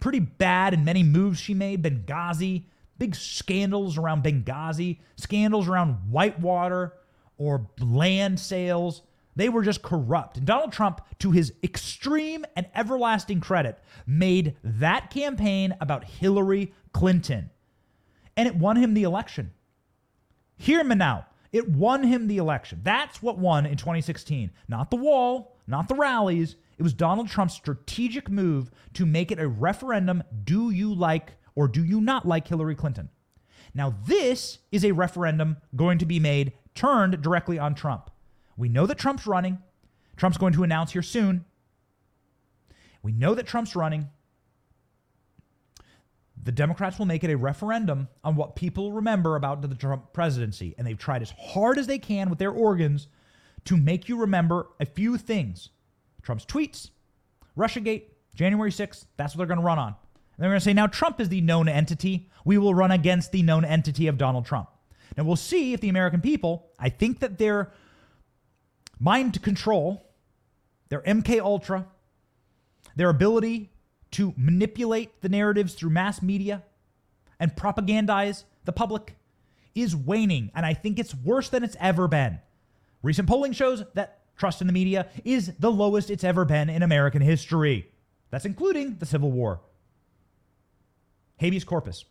[0.00, 1.82] pretty bad in many moves she made.
[1.82, 2.64] Benghazi,
[2.98, 6.94] big scandals around Benghazi, scandals around Whitewater
[7.38, 9.02] or land sales.
[9.34, 10.36] They were just corrupt.
[10.36, 17.48] And Donald Trump, to his extreme and everlasting credit, made that campaign about Hillary Clinton.
[18.36, 19.52] And it won him the election.
[20.56, 21.26] Hear me now.
[21.52, 22.80] It won him the election.
[22.82, 24.50] That's what won in 2016.
[24.68, 26.56] Not the wall, not the rallies.
[26.78, 31.68] It was Donald Trump's strategic move to make it a referendum do you like or
[31.68, 33.10] do you not like Hillary Clinton?
[33.74, 38.10] Now, this is a referendum going to be made turned directly on Trump.
[38.56, 39.58] We know that Trump's running.
[40.16, 41.44] Trump's going to announce here soon.
[43.02, 44.08] We know that Trump's running.
[46.44, 50.74] The Democrats will make it a referendum on what people remember about the Trump presidency.
[50.76, 53.06] And they've tried as hard as they can with their organs
[53.64, 55.70] to make you remember a few things
[56.22, 56.90] Trump's tweets,
[57.56, 59.06] Russiagate, January 6th.
[59.16, 59.88] That's what they're going to run on.
[59.88, 62.30] And they're going to say, now Trump is the known entity.
[62.44, 64.68] We will run against the known entity of Donald Trump.
[65.16, 67.72] Now we'll see if the American people, I think that their
[68.98, 70.08] mind control,
[70.88, 71.86] their MK Ultra,
[72.96, 73.71] their ability
[74.12, 76.62] to manipulate the narratives through mass media
[77.40, 79.16] and propagandize the public
[79.74, 80.50] is waning.
[80.54, 82.38] And I think it's worse than it's ever been.
[83.02, 86.82] Recent polling shows that trust in the media is the lowest it's ever been in
[86.82, 87.90] American history.
[88.30, 89.60] That's including the Civil War.
[91.40, 92.04] Habeas corpus,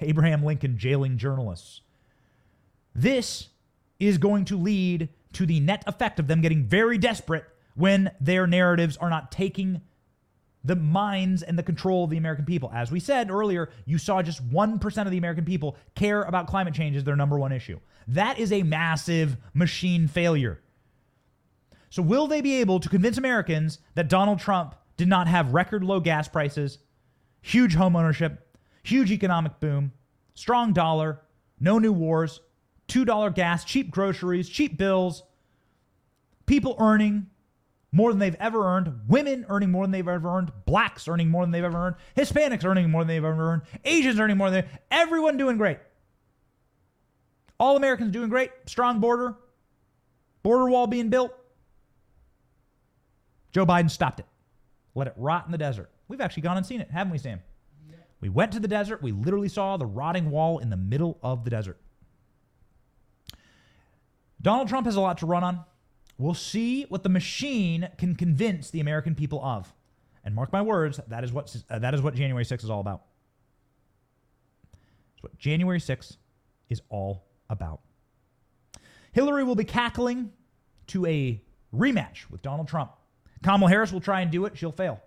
[0.00, 1.80] Abraham Lincoln jailing journalists.
[2.94, 3.48] This
[3.98, 7.44] is going to lead to the net effect of them getting very desperate
[7.74, 9.80] when their narratives are not taking
[10.66, 12.70] the minds and the control of the American people.
[12.74, 16.74] As we said earlier, you saw just 1% of the American people care about climate
[16.74, 17.78] change as their number one issue.
[18.08, 20.60] That is a massive machine failure.
[21.88, 25.84] So, will they be able to convince Americans that Donald Trump did not have record
[25.84, 26.78] low gas prices,
[27.40, 28.38] huge homeownership,
[28.82, 29.92] huge economic boom,
[30.34, 31.20] strong dollar,
[31.60, 32.40] no new wars,
[32.88, 35.22] $2 gas, cheap groceries, cheap bills,
[36.46, 37.28] people earning
[37.92, 41.44] more than they've ever earned, women earning more than they've ever earned, blacks earning more
[41.44, 44.64] than they've ever earned, Hispanics earning more than they've ever earned, Asians earning more than
[44.64, 45.78] they everyone doing great.
[47.58, 49.36] All Americans doing great, strong border,
[50.42, 51.32] border wall being built.
[53.52, 54.26] Joe Biden stopped it.
[54.94, 55.90] Let it rot in the desert.
[56.08, 57.40] We've actually gone and seen it, haven't we, Sam?
[58.20, 59.02] We went to the desert.
[59.02, 61.78] We literally saw the rotting wall in the middle of the desert.
[64.40, 65.64] Donald Trump has a lot to run on.
[66.18, 69.72] We'll see what the machine can convince the American people of.
[70.24, 72.80] And mark my words, that is what uh, that is what January 6th is all
[72.80, 73.02] about.
[74.72, 76.16] That's what January 6th
[76.68, 77.80] is all about.
[79.12, 80.32] Hillary will be cackling
[80.88, 81.40] to a
[81.74, 82.92] rematch with Donald Trump.
[83.42, 84.56] Kamala Harris will try and do it.
[84.58, 85.00] She'll fail.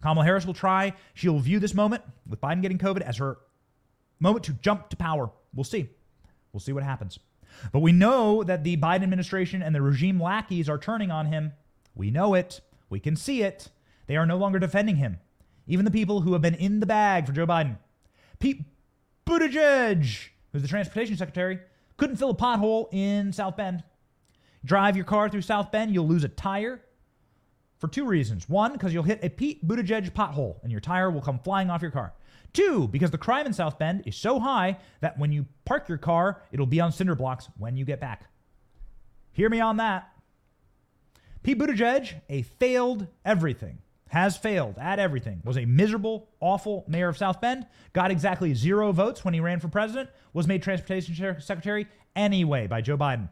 [0.00, 0.92] Kamala Harris will try.
[1.14, 3.38] She'll view this moment with Biden getting COVID as her
[4.20, 5.30] moment to jump to power.
[5.54, 5.88] We'll see.
[6.52, 7.18] We'll see what happens.
[7.72, 11.52] But we know that the Biden administration and the regime lackeys are turning on him.
[11.94, 12.60] We know it.
[12.90, 13.70] We can see it.
[14.06, 15.18] They are no longer defending him.
[15.66, 17.78] Even the people who have been in the bag for Joe Biden.
[18.38, 18.62] Pete
[19.26, 21.60] Buttigieg, who's the transportation secretary,
[21.96, 23.84] couldn't fill a pothole in South Bend.
[24.64, 26.80] Drive your car through South Bend, you'll lose a tire
[27.78, 28.48] for two reasons.
[28.48, 31.82] One, because you'll hit a Pete Buttigieg pothole and your tire will come flying off
[31.82, 32.12] your car.
[32.52, 35.98] Two, because the crime in South Bend is so high that when you park your
[35.98, 38.26] car, it'll be on cinder blocks when you get back.
[39.32, 40.10] Hear me on that.
[41.42, 43.78] Pete Buttigieg, a failed everything,
[44.08, 48.92] has failed at everything, was a miserable, awful mayor of South Bend, got exactly zero
[48.92, 53.30] votes when he ran for president, was made transportation secretary anyway by Joe Biden.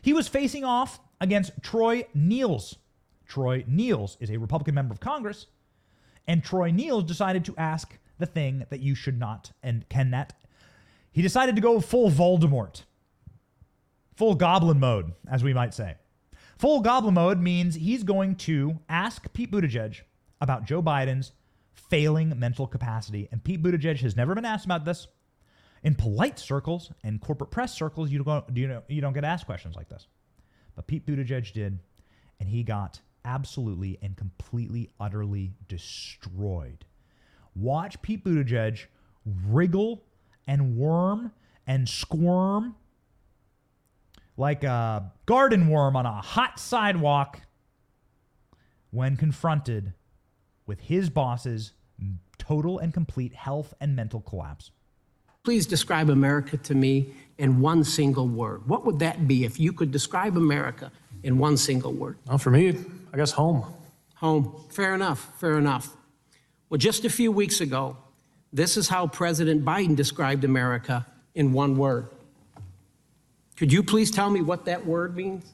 [0.00, 2.76] He was facing off against Troy Nehls.
[3.26, 5.46] Troy Nehls is a Republican member of Congress
[6.28, 10.34] and Troy Nehls decided to ask the thing that you should not and cannot.
[11.10, 12.82] He decided to go full Voldemort,
[14.14, 15.96] full goblin mode, as we might say.
[16.58, 20.02] Full goblin mode means he's going to ask Pete Buttigieg
[20.40, 21.32] about Joe Biden's
[21.72, 23.28] failing mental capacity.
[23.32, 25.06] And Pete Buttigieg has never been asked about this.
[25.84, 29.46] In polite circles and corporate press circles, you don't, you, know, you don't get asked
[29.46, 30.08] questions like this.
[30.74, 31.78] But Pete Buttigieg did,
[32.40, 36.86] and he got absolutely and completely, utterly destroyed.
[37.54, 38.86] Watch Pete Buttigieg
[39.46, 40.02] wriggle
[40.46, 41.32] and worm
[41.66, 42.74] and squirm
[44.38, 47.42] like a garden worm on a hot sidewalk
[48.90, 49.92] when confronted
[50.66, 51.72] with his boss's
[52.38, 54.70] total and complete health and mental collapse.
[55.44, 58.66] Please describe America to me in one single word.
[58.68, 60.92] What would that be if you could describe America
[61.22, 62.16] in one single word?
[62.26, 62.76] Well, for me,
[63.12, 63.64] I guess home.
[64.16, 64.64] Home.
[64.70, 65.32] Fair enough.
[65.38, 65.96] Fair enough.
[66.68, 67.96] Well, just a few weeks ago,
[68.52, 72.08] this is how President Biden described America in one word.
[73.56, 75.52] Could you please tell me what that word means?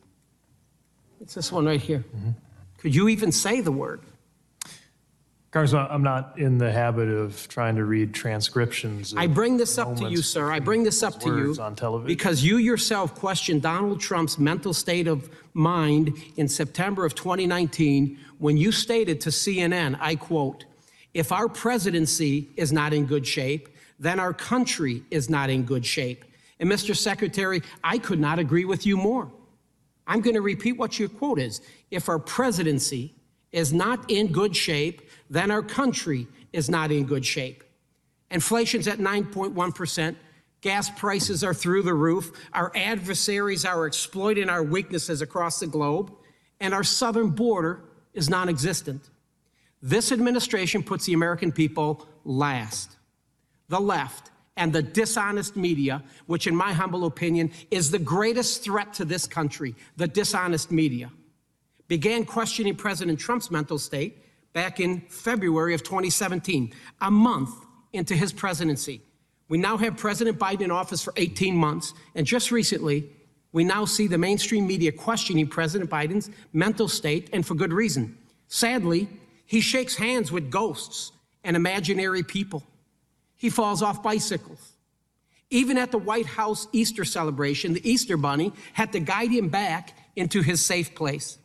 [1.21, 2.05] It's this one right here.
[2.15, 2.31] Mm-hmm.
[2.79, 4.01] Could you even say the word?
[5.55, 9.15] Congressman, I'm not in the habit of trying to read transcriptions.
[9.17, 10.51] I bring this up to you, sir.
[10.51, 12.09] I bring this up to you on television.
[12.09, 18.57] because you yourself questioned Donald Trump's mental state of mind in September of 2019 when
[18.57, 20.65] you stated to CNN, I quote,
[21.15, 23.69] if our presidency is not in good shape,
[24.01, 26.25] then our country is not in good shape.
[26.59, 26.97] And Mr.
[26.97, 29.31] Secretary, I could not agree with you more.
[30.05, 31.61] I'm going to repeat what your quote is.
[31.93, 33.15] If our presidency
[33.55, 37.65] is not in good shape, then our country is not in good shape.
[38.31, 40.17] Inflation's at 9.1%.
[40.61, 42.33] Gas prices are through the roof.
[42.53, 46.13] Our adversaries are exploiting our weaknesses across the globe,
[46.59, 49.11] and our southern border is non existent.
[49.83, 52.97] This administration puts the American people last.
[53.69, 58.95] The left and the dishonest media, which, in my humble opinion, is the greatest threat
[58.95, 61.11] to this country, the dishonest media,
[61.89, 64.24] began questioning President Trump's mental state
[64.55, 67.51] back in February of 2017, a month
[67.93, 69.03] into his presidency.
[69.49, 73.11] We now have President Biden in office for 18 months, and just recently,
[73.53, 78.17] we now see the mainstream media questioning President Biden's mental state, and for good reason.
[78.49, 79.09] Sadly,
[79.45, 82.63] he shakes hands with ghosts and imaginary people.
[83.37, 84.73] He falls off bicycles.
[85.51, 89.97] Even at the White House Easter celebration, the Easter Bunny had to guide him back
[90.17, 91.39] into his safe place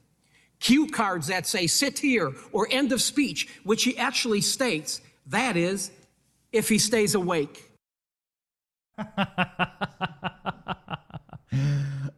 [0.59, 5.01] cue cards that say sit here or end of speech, which he actually states.
[5.27, 5.91] That is,
[6.51, 7.71] if he stays awake.
[8.97, 9.05] uh,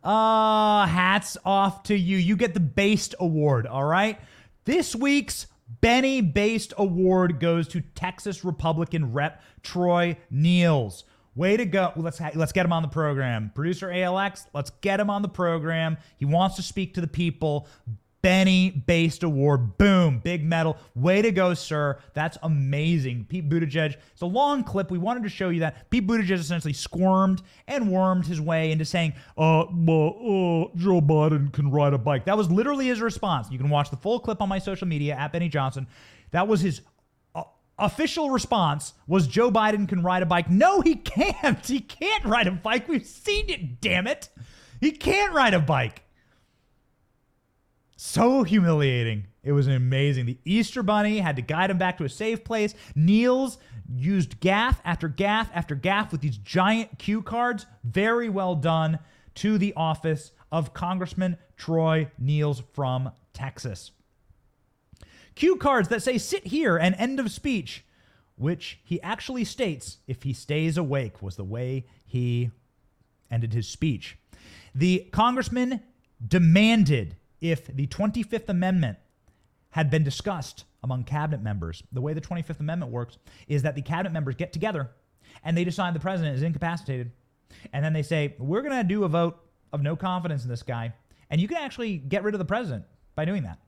[0.88, 2.18] hats off to you.
[2.18, 4.20] You get the Based Award, all right?
[4.66, 5.48] This week's
[5.82, 11.04] Benny Based Award goes to Texas Republican Rep Troy Nehls.
[11.34, 11.94] Way to go.
[11.96, 13.52] Let's let's get him on the program.
[13.56, 15.98] Producer ALX, let's get him on the program.
[16.18, 17.68] He wants to speak to the people.
[18.22, 19.78] Benny Based Award.
[19.78, 20.20] Boom.
[20.20, 20.78] Big medal.
[20.96, 22.00] Way to go, sir.
[22.14, 23.26] That's amazing.
[23.30, 23.96] Pete Buttigieg.
[24.12, 24.92] It's a long clip.
[24.92, 25.90] We wanted to show you that.
[25.90, 31.52] Pete Buttigieg essentially squirmed and wormed his way into saying, uh, well, uh, Joe Biden
[31.52, 32.26] can ride a bike.
[32.26, 33.50] That was literally his response.
[33.52, 35.88] You can watch the full clip on my social media at Benny Johnson.
[36.32, 36.82] That was his
[37.36, 37.44] uh,
[37.80, 40.50] official response was Joe Biden can ride a bike.
[40.50, 41.66] No, he can't.
[41.66, 42.88] He can't ride a bike.
[42.88, 44.30] We've seen it, damn it.
[44.80, 46.04] He can't ride a bike.
[48.04, 49.28] So humiliating.
[49.44, 50.26] It was amazing.
[50.26, 52.74] The Easter Bunny had to guide him back to a safe place.
[52.98, 57.68] Nehls used gaff after gaff after gaff with these giant cue cards.
[57.84, 58.98] Very well done
[59.36, 63.92] to the office of Congressman Troy Nehls from Texas.
[65.36, 67.86] Cue cards that say sit here and end of speech,
[68.36, 72.50] which he actually states if he stays awake, was the way he
[73.30, 74.18] ended his speech.
[74.74, 75.84] The congressman
[76.28, 78.98] demanded if the 25th Amendment
[79.72, 81.84] had been discussed among cabinet members.
[81.92, 83.18] The way the 25th Amendment works
[83.48, 84.92] is that the cabinet members get together
[85.44, 87.12] and they decide the president is incapacitated.
[87.74, 89.40] And then they say, we're going to do a vote
[89.74, 90.94] of no confidence in this guy.
[91.30, 92.86] And you can actually get rid of the president
[93.16, 93.60] by doing that.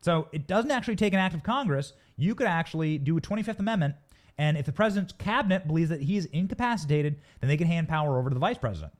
[0.00, 1.92] So it doesn't actually take an act of Congress.
[2.16, 3.94] You could actually do a 25th Amendment.
[4.36, 8.18] And if the president's cabinet believes that he is incapacitated, then they can hand power
[8.18, 8.92] over to the vice president.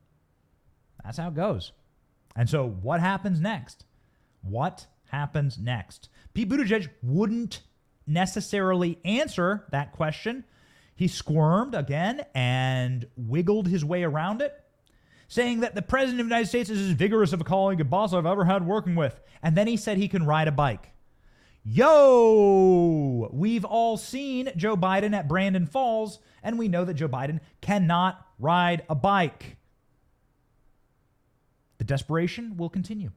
[1.04, 1.72] That's how it goes.
[2.34, 3.84] And so what happens next?
[4.42, 6.08] What happens next?
[6.34, 7.62] Pete Buttigieg wouldn't
[8.06, 10.44] necessarily answer that question.
[10.94, 14.52] He squirmed again and wiggled his way around it,
[15.28, 17.90] saying that the President of the United States is as vigorous of a colleague and
[17.90, 19.20] boss I've ever had working with.
[19.42, 20.90] And then he said he can ride a bike.
[21.64, 23.28] Yo!
[23.32, 28.26] We've all seen Joe Biden at Brandon Falls, and we know that Joe Biden cannot
[28.38, 29.56] ride a bike.
[31.76, 33.12] The desperation will continue.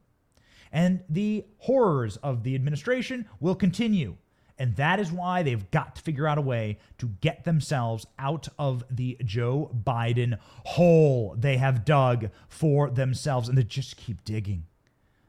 [0.72, 4.16] And the horrors of the administration will continue.
[4.58, 8.48] And that is why they've got to figure out a way to get themselves out
[8.58, 13.48] of the Joe Biden hole they have dug for themselves.
[13.48, 14.64] And they just keep digging.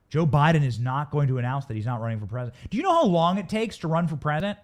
[0.09, 2.55] Joe Biden is not going to announce that he's not running for president.
[2.69, 4.59] Do you know how long it takes to run for president?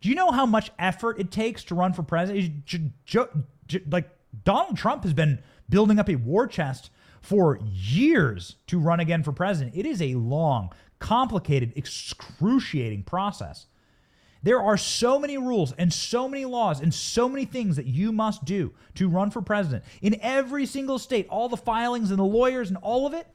[0.00, 2.72] Do you know how much effort it takes to run for president?
[3.88, 4.08] Like
[4.44, 6.90] Donald Trump has been building up a war chest
[7.22, 9.76] for years to run again for president.
[9.76, 13.66] It is a long, complicated, excruciating process.
[14.42, 18.10] There are so many rules and so many laws and so many things that you
[18.10, 19.84] must do to run for president.
[20.02, 23.28] In every single state, all the filings and the lawyers and all of it,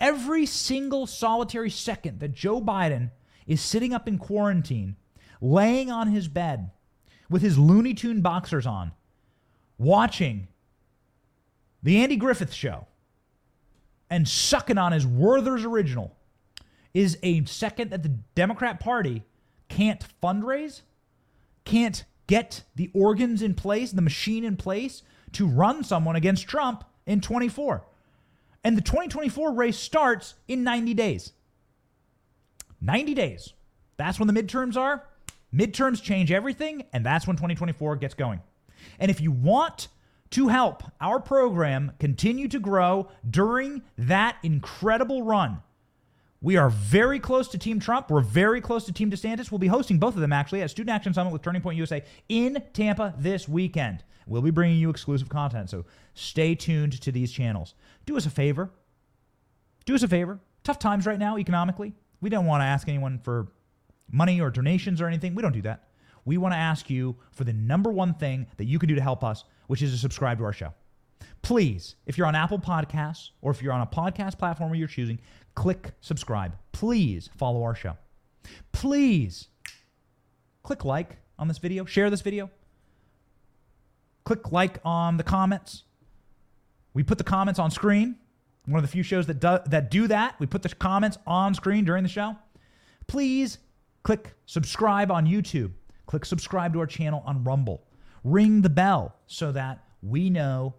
[0.00, 3.10] every single solitary second that Joe Biden
[3.46, 4.96] is sitting up in quarantine,
[5.42, 6.70] laying on his bed
[7.28, 8.92] with his Looney Tune boxers on,
[9.76, 10.48] watching
[11.82, 12.86] the Andy Griffith show
[14.10, 16.16] and sucking on his Werther's original
[16.94, 19.24] is a second that the Democrat Party
[19.68, 20.82] can't fundraise,
[21.64, 25.02] can't get the organs in place, the machine in place
[25.32, 27.84] to run someone against Trump in 24.
[28.64, 31.32] And the 2024 race starts in 90 days.
[32.80, 33.52] 90 days.
[33.96, 35.04] That's when the midterms are.
[35.54, 38.40] Midterms change everything, and that's when 2024 gets going.
[38.98, 39.88] And if you want
[40.30, 45.62] to help our program continue to grow during that incredible run.
[46.42, 48.10] We are very close to Team Trump.
[48.10, 49.50] We're very close to Team DeSantis.
[49.50, 52.02] We'll be hosting both of them actually at Student Action Summit with Turning Point USA
[52.28, 54.04] in Tampa this weekend.
[54.26, 57.74] We'll be bringing you exclusive content, so stay tuned to these channels.
[58.06, 58.70] Do us a favor.
[59.84, 60.40] Do us a favor.
[60.64, 61.94] Tough times right now economically.
[62.20, 63.48] We don't want to ask anyone for
[64.10, 65.34] money or donations or anything.
[65.34, 65.86] We don't do that
[66.26, 69.00] we want to ask you for the number one thing that you can do to
[69.00, 70.72] help us, which is to subscribe to our show.
[71.42, 75.20] Please, if you're on Apple Podcasts or if you're on a podcast platform you're choosing,
[75.54, 76.56] click subscribe.
[76.72, 77.96] Please follow our show.
[78.72, 79.48] Please
[80.62, 82.50] click like on this video, share this video.
[84.24, 85.84] Click like on the comments.
[86.94, 88.16] We put the comments on screen.
[88.64, 90.34] One of the few shows that do, that do that.
[90.40, 92.36] We put the comments on screen during the show.
[93.06, 93.58] Please
[94.02, 95.70] click subscribe on YouTube.
[96.06, 97.85] Click subscribe to our channel on Rumble.
[98.26, 100.74] Ring the bell so that we know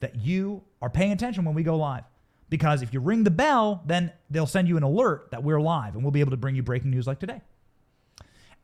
[0.00, 2.02] that you are paying attention when we go live.
[2.50, 5.94] Because if you ring the bell, then they'll send you an alert that we're live
[5.94, 7.42] and we'll be able to bring you breaking news like today.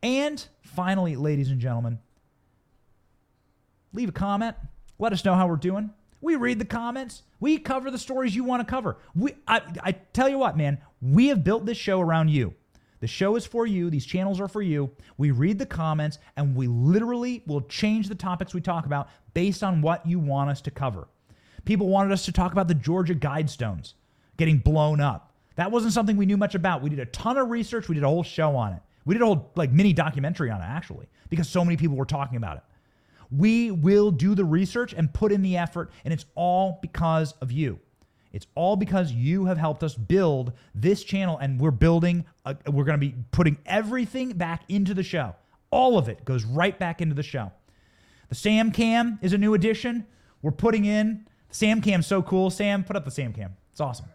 [0.03, 1.99] And finally, ladies and gentlemen,
[3.93, 4.57] leave a comment.
[4.99, 5.91] Let us know how we're doing.
[6.19, 7.23] We read the comments.
[7.39, 8.97] We cover the stories you want to cover.
[9.15, 12.55] We, I, I tell you what, man, we have built this show around you.
[13.05, 13.91] The show is for you.
[13.91, 14.89] These channels are for you.
[15.19, 19.61] We read the comments and we literally will change the topics we talk about based
[19.61, 21.07] on what you want us to cover.
[21.65, 23.93] People wanted us to talk about the Georgia Guidestones
[24.37, 25.35] getting blown up.
[25.55, 26.81] That wasn't something we knew much about.
[26.81, 27.87] We did a ton of research.
[27.87, 28.81] We did a whole show on it.
[29.05, 32.05] We did a whole like mini documentary on it actually because so many people were
[32.05, 32.63] talking about it.
[33.29, 37.51] We will do the research and put in the effort and it's all because of
[37.51, 37.79] you.
[38.35, 42.83] It's all because you have helped us build this channel, and we're building, a, we're
[42.83, 45.35] going to be putting everything back into the show.
[45.71, 47.53] All of it goes right back into the show.
[48.27, 50.05] The Sam Cam is a new addition.
[50.41, 52.49] We're putting in the Sam Cam's so cool.
[52.49, 53.55] Sam, put up the Sam Cam.
[53.71, 54.07] It's awesome.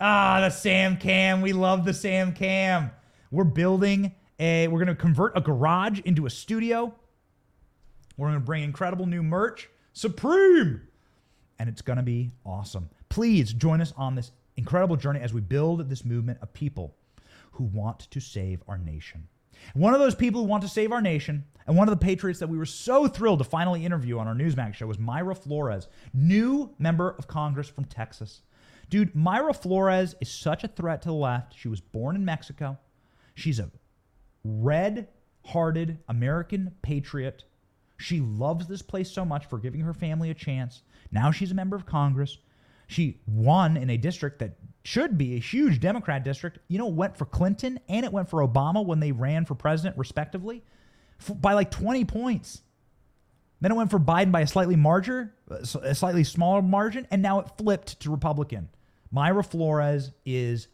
[0.00, 1.42] Ah, the Sam Cam.
[1.42, 2.90] We love the Sam Cam.
[3.30, 6.94] We're building a, we're going to convert a garage into a studio.
[8.16, 9.68] We're going to bring incredible new merch.
[9.92, 10.85] Supreme
[11.58, 12.88] and it's going to be awesome.
[13.08, 16.96] Please join us on this incredible journey as we build this movement of people
[17.52, 19.28] who want to save our nation.
[19.74, 22.40] One of those people who want to save our nation, and one of the patriots
[22.40, 25.88] that we were so thrilled to finally interview on our Newsmax show was Mayra Flores,
[26.12, 28.42] new member of Congress from Texas.
[28.88, 31.54] Dude, Mayra Flores is such a threat to the left.
[31.56, 32.78] She was born in Mexico.
[33.34, 33.70] She's a
[34.44, 35.08] red
[35.44, 37.44] hearted American patriot.
[37.98, 40.82] She loves this place so much for giving her family a chance.
[41.16, 42.36] Now she's a member of Congress.
[42.88, 46.58] She won in a district that should be a huge Democrat district.
[46.68, 49.54] You know, it went for Clinton and it went for Obama when they ran for
[49.54, 50.62] president, respectively,
[51.40, 52.60] by like 20 points.
[53.62, 57.22] Then it went for Biden by a slightly larger, uh, a slightly smaller margin, and
[57.22, 58.68] now it flipped to Republican.
[59.10, 60.68] Mayra Flores is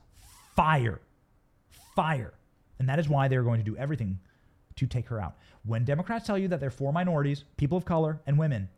[0.56, 1.00] fire,
[1.94, 2.34] fire,
[2.80, 4.18] and that is why they're going to do everything
[4.74, 5.36] to take her out.
[5.64, 8.68] When Democrats tell you that they're for minorities, people of color, and women,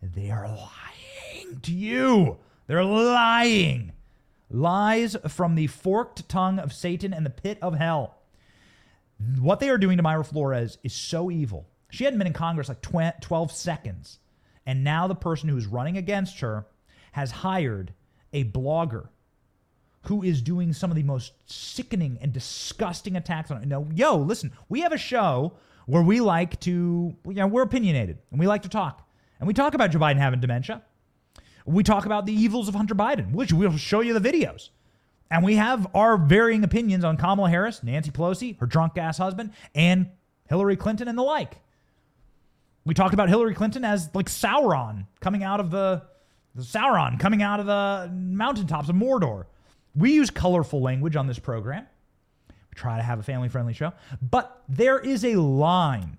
[0.00, 0.99] they are lying
[1.62, 2.38] to you.
[2.66, 3.92] They're lying.
[4.50, 8.18] Lies from the forked tongue of Satan and the pit of hell.
[9.38, 11.68] What they are doing to Mayra Flores is so evil.
[11.90, 14.18] She hadn't been in Congress like 12 seconds.
[14.66, 16.66] And now the person who is running against her
[17.12, 17.92] has hired
[18.32, 19.08] a blogger
[20.06, 23.68] who is doing some of the most sickening and disgusting attacks on it.
[23.68, 25.52] No, yo, listen, we have a show
[25.86, 29.06] where we like to, you know, we're opinionated and we like to talk.
[29.38, 30.82] And we talk about Joe Biden having dementia.
[31.66, 34.70] We talk about the evils of Hunter Biden, which we'll show you the videos.
[35.30, 39.52] And we have our varying opinions on Kamala Harris, Nancy Pelosi, her drunk ass husband,
[39.74, 40.08] and
[40.48, 41.58] Hillary Clinton and the like.
[42.84, 46.02] We talked about Hillary Clinton as like Sauron coming out of the,
[46.54, 49.44] the Sauron coming out of the mountaintops of Mordor.
[49.94, 51.86] We use colorful language on this program.
[52.48, 53.92] We try to have a family friendly show.
[54.20, 56.18] But there is a line.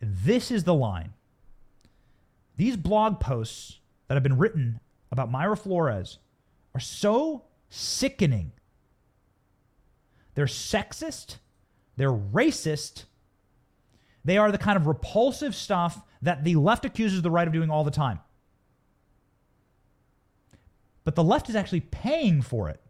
[0.00, 1.14] This is the line.
[2.56, 3.75] These blog posts
[4.08, 4.80] that have been written
[5.10, 6.18] about Mayra Flores
[6.74, 8.52] are so sickening.
[10.34, 11.38] They're sexist,
[11.96, 13.04] they're racist,
[14.24, 17.70] they are the kind of repulsive stuff that the left accuses the right of doing
[17.70, 18.18] all the time.
[21.04, 22.80] But the left is actually paying for it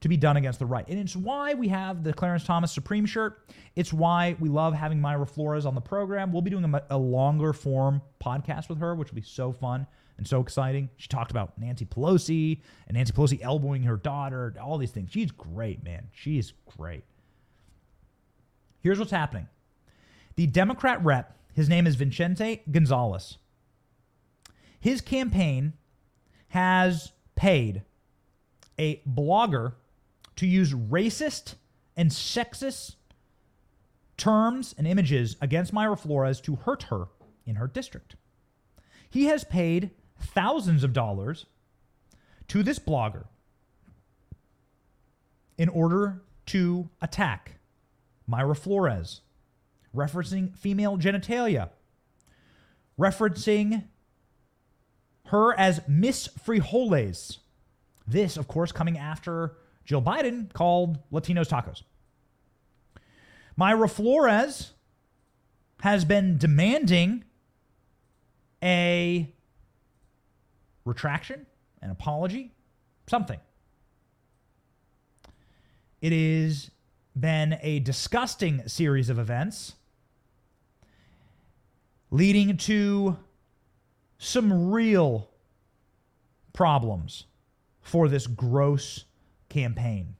[0.00, 0.86] to be done against the right.
[0.88, 3.48] And it's why we have the Clarence Thomas Supreme shirt.
[3.76, 6.32] It's why we love having Mayra Flores on the program.
[6.32, 9.86] We'll be doing a, a longer form podcast with her, which will be so fun
[10.20, 10.90] and so exciting.
[10.98, 15.10] She talked about Nancy Pelosi and Nancy Pelosi elbowing her daughter, all these things.
[15.10, 16.08] She's great, man.
[16.12, 17.04] She's great.
[18.82, 19.48] Here's what's happening
[20.36, 23.38] the Democrat rep, his name is Vicente Gonzalez.
[24.78, 25.72] His campaign
[26.48, 27.82] has paid
[28.78, 29.72] a blogger
[30.36, 31.54] to use racist
[31.96, 32.96] and sexist
[34.18, 37.06] terms and images against Mayra Flores to hurt her
[37.46, 38.16] in her district.
[39.08, 41.46] He has paid thousands of dollars
[42.48, 43.24] to this blogger
[45.58, 47.56] in order to attack
[48.28, 49.20] Mayra Flores,
[49.94, 51.70] referencing female genitalia,
[52.98, 53.84] referencing
[55.26, 57.38] her as Miss Frijoles.
[58.06, 61.82] This, of course, coming after Jill Biden called Latinos tacos.
[63.58, 64.72] Mayra Flores
[65.82, 67.24] has been demanding
[68.62, 69.32] a
[70.84, 71.46] retraction,
[71.82, 72.52] an apology,
[73.06, 73.38] something.
[76.00, 76.70] It has
[77.18, 79.74] been a disgusting series of events
[82.10, 83.16] leading to
[84.18, 85.28] some real
[86.52, 87.24] problems
[87.82, 89.04] for this gross
[89.48, 90.16] campaign.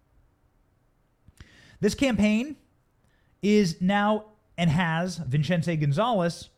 [1.81, 2.57] This campaign
[3.43, 4.27] is now
[4.59, 6.51] and has Vicente Gonzalez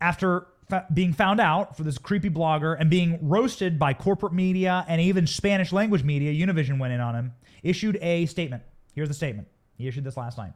[0.00, 0.46] after
[0.92, 5.26] being found out for this creepy blogger and being roasted by corporate media and even
[5.26, 7.32] Spanish language media, Univision went in on him,
[7.62, 8.62] issued a statement.
[8.94, 9.48] Here's the statement.
[9.76, 10.52] He issued this last night.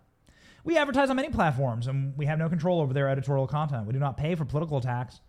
[0.65, 3.87] We advertise on many platforms and we have no control over their editorial content.
[3.87, 5.21] We do not pay for political attacks.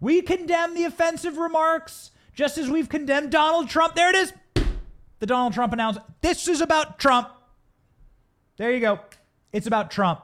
[0.00, 3.94] We condemn the offensive remarks just as we've condemned Donald Trump.
[3.94, 4.32] There it is.
[5.20, 6.06] The Donald Trump announcement.
[6.20, 7.28] This is about Trump.
[8.56, 9.00] There you go.
[9.52, 10.20] It's about Trump.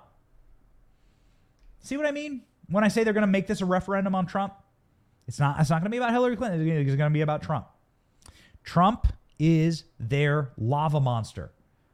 [1.81, 2.43] See what I mean?
[2.69, 4.55] When I say they're going to make this a referendum on Trump,
[5.27, 5.59] it's not.
[5.61, 6.67] It's not going to be about Hillary Clinton.
[6.67, 7.67] It's going to be about Trump.
[8.63, 11.53] Trump is their lava monster.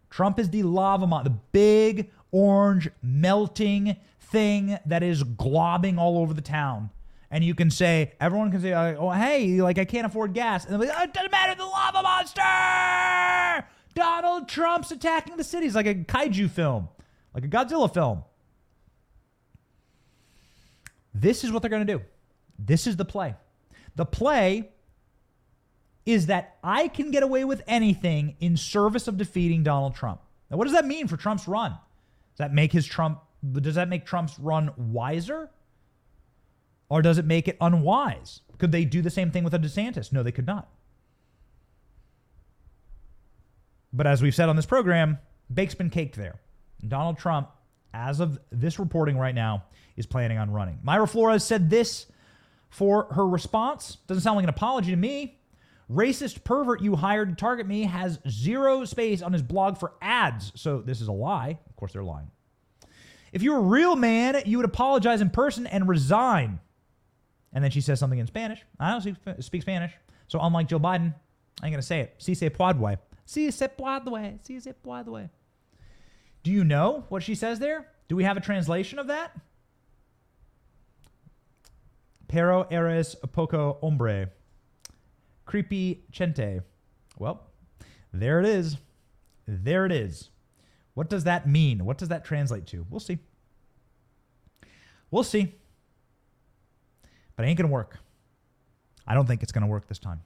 [0.08, 6.34] Trump is the lava monster, the big orange melting thing that is globbing all over
[6.34, 6.90] the town.
[7.30, 10.64] And you can say, everyone can say, uh, oh, hey, like I can't afford gas.
[10.64, 13.68] And they're like, oh, it doesn't matter, the lava monster!
[13.94, 16.88] Donald Trump's attacking the cities like a kaiju film,
[17.34, 18.24] like a Godzilla film.
[21.14, 22.02] This is what they're going to do.
[22.58, 23.34] This is the play.
[23.96, 24.70] The play
[26.06, 30.20] is that I can get away with anything in service of defeating Donald Trump.
[30.50, 31.72] Now, what does that mean for Trump's run?
[31.72, 33.20] Does that make his Trump
[33.52, 35.50] does that make Trump's run wiser?
[36.88, 38.40] Or does it make it unwise?
[38.58, 40.12] Could they do the same thing with a DeSantis?
[40.12, 40.68] No, they could not.
[43.92, 45.18] But as we've said on this program,
[45.52, 46.40] bake's been caked there.
[46.86, 47.48] Donald Trump,
[47.94, 49.64] as of this reporting right now,
[50.00, 50.80] is planning on running.
[50.84, 52.06] Mayra Flores said this
[52.68, 53.98] for her response.
[54.08, 55.38] Doesn't sound like an apology to me.
[55.90, 60.52] Racist pervert you hired to target me has zero space on his blog for ads.
[60.54, 61.58] So this is a lie.
[61.68, 62.30] Of course, they're lying.
[63.32, 66.60] If you were a real man, you would apologize in person and resign.
[67.52, 68.60] And then she says something in Spanish.
[68.78, 69.92] I don't speak, speak Spanish.
[70.28, 71.14] So unlike Joe Biden,
[71.60, 72.14] I ain't going to say it.
[72.18, 72.98] Si se puede.
[73.24, 74.38] Si se puede.
[74.44, 75.28] Si se puede.
[76.42, 77.88] Do you know what she says there?
[78.08, 79.36] Do we have a translation of that?
[82.30, 84.28] Pero eres poco hombre.
[85.46, 86.62] Creepy chente.
[87.18, 87.42] Well,
[88.12, 88.76] there it is.
[89.48, 90.30] There it is.
[90.94, 91.84] What does that mean?
[91.84, 92.86] What does that translate to?
[92.88, 93.18] We'll see.
[95.10, 95.52] We'll see.
[97.34, 97.98] But it ain't going to work.
[99.08, 100.20] I don't think it's going to work this time.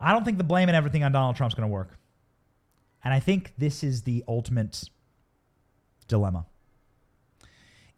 [0.00, 1.98] I don't think the blame and everything on Donald Trump's going to work.
[3.04, 4.88] And I think this is the ultimate
[6.08, 6.46] dilemma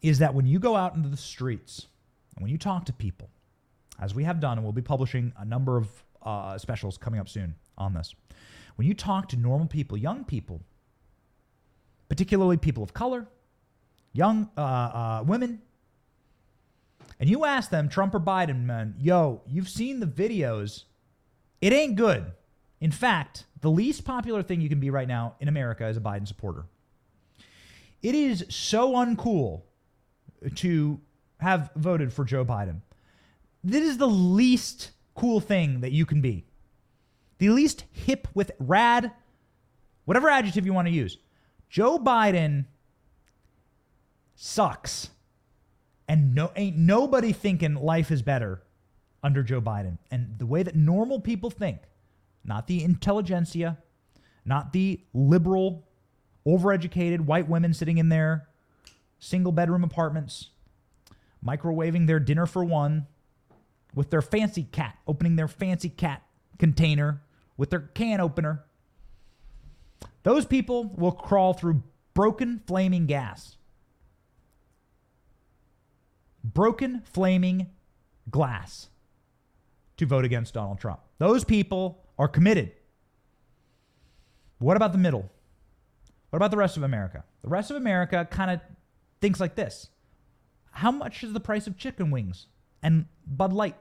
[0.01, 1.87] is that when you go out into the streets
[2.35, 3.29] and when you talk to people,
[3.99, 5.87] as we have done, and we'll be publishing a number of
[6.21, 8.13] uh, specials coming up soon on this,
[8.75, 10.61] when you talk to normal people, young people,
[12.09, 13.27] particularly people of color,
[14.13, 15.61] young uh, uh, women,
[17.19, 20.83] and you ask them, Trump or Biden, man, yo, you've seen the videos.
[21.61, 22.33] It ain't good.
[22.81, 26.01] In fact, the least popular thing you can be right now in America is a
[26.01, 26.65] Biden supporter.
[28.03, 29.61] It is so uncool
[30.55, 30.99] to
[31.45, 32.81] have voted for Joe Biden.
[33.63, 36.43] This is the least cool thing that you can be.
[37.37, 39.11] The least hip with rad,
[40.05, 41.19] whatever adjective you want to use.
[41.69, 42.65] Joe Biden
[44.33, 45.11] sucks.
[46.07, 48.63] And no ain't nobody thinking life is better
[49.23, 49.99] under Joe Biden.
[50.09, 51.79] And the way that normal people think,
[52.43, 53.77] not the intelligentsia,
[54.45, 55.87] not the liberal
[56.47, 58.47] overeducated white women sitting in their
[59.19, 60.49] single bedroom apartments,
[61.45, 63.07] microwaving their dinner for one
[63.93, 66.23] with their fancy cat, opening their fancy cat
[66.57, 67.21] container
[67.57, 68.65] with their can opener.
[70.23, 73.57] Those people will crawl through broken flaming gas.
[76.43, 77.67] Broken flaming
[78.29, 78.89] glass
[79.97, 80.99] to vote against Donald Trump.
[81.17, 82.71] Those people are committed.
[84.59, 85.29] What about the middle?
[86.29, 87.23] What about the rest of America?
[87.43, 88.61] The rest of America kind of
[89.21, 89.89] thinks like this
[90.75, 92.47] How much is the price of chicken wings
[92.83, 93.77] and Bud Light?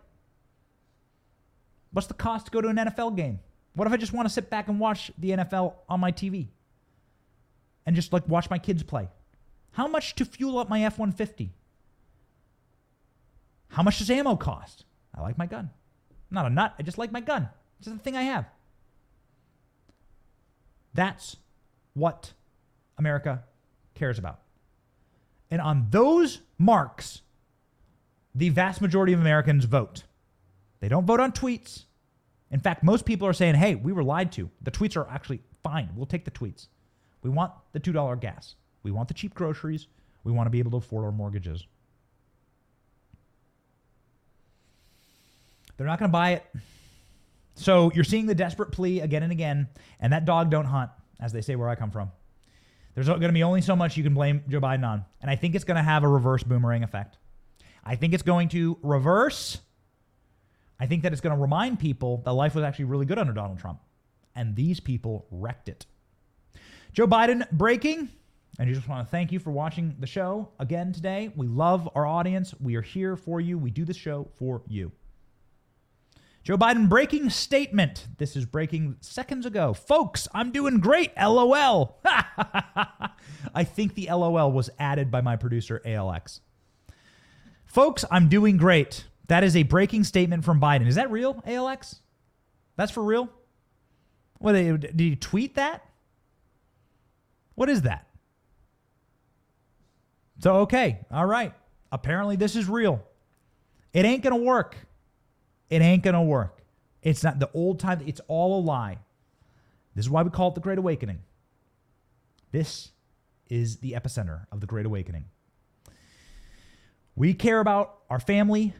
[1.90, 3.40] What's the cost to go to an NFL game?
[3.74, 6.46] What if I just want to sit back and watch the NFL on my TV
[7.84, 9.08] and just like watch my kids play?
[9.72, 11.52] How much to fuel up my F 150?
[13.70, 14.84] How much does ammo cost?
[15.12, 15.70] I like my gun.
[16.30, 16.74] I'm not a nut.
[16.78, 17.48] I just like my gun.
[17.80, 18.46] It's the thing I have.
[20.94, 21.38] That's
[21.94, 22.34] what
[22.96, 23.42] America
[23.96, 24.43] cares about.
[25.54, 27.22] And on those marks,
[28.34, 30.02] the vast majority of Americans vote.
[30.80, 31.84] They don't vote on tweets.
[32.50, 34.50] In fact, most people are saying, hey, we were lied to.
[34.62, 35.90] The tweets are actually fine.
[35.94, 36.66] We'll take the tweets.
[37.22, 38.56] We want the $2 gas.
[38.82, 39.86] We want the cheap groceries.
[40.24, 41.64] We want to be able to afford our mortgages.
[45.76, 46.44] They're not going to buy it.
[47.54, 49.68] So you're seeing the desperate plea again and again,
[50.00, 50.90] and that dog don't hunt,
[51.20, 52.10] as they say where I come from.
[52.94, 55.04] There's going to be only so much you can blame Joe Biden on.
[55.20, 57.18] And I think it's going to have a reverse boomerang effect.
[57.84, 59.58] I think it's going to reverse.
[60.78, 63.32] I think that it's going to remind people that life was actually really good under
[63.32, 63.80] Donald Trump.
[64.36, 65.86] And these people wrecked it.
[66.92, 68.08] Joe Biden breaking.
[68.58, 71.32] And I just want to thank you for watching the show again today.
[71.34, 72.54] We love our audience.
[72.60, 73.58] We are here for you.
[73.58, 74.92] We do this show for you.
[76.44, 78.06] Joe Biden breaking statement.
[78.18, 79.72] This is breaking seconds ago.
[79.72, 81.10] Folks, I'm doing great.
[81.16, 81.98] LOL.
[83.54, 86.40] I think the LOL was added by my producer, ALX.
[87.64, 89.06] Folks, I'm doing great.
[89.28, 90.86] That is a breaking statement from Biden.
[90.86, 92.00] Is that real, ALX?
[92.76, 93.30] That's for real?
[94.38, 95.82] What did he tweet that?
[97.54, 98.06] What is that?
[100.40, 101.54] So, okay, all right.
[101.90, 103.02] Apparently, this is real.
[103.94, 104.76] It ain't going to work.
[105.74, 106.62] It ain't to work.
[107.02, 108.98] It's not the old time, it's all a lie.
[109.96, 111.18] This is why we call it the Great Awakening.
[112.52, 112.92] This
[113.50, 115.24] is the epicenter of the Great Awakening.
[117.16, 118.72] We care about our family.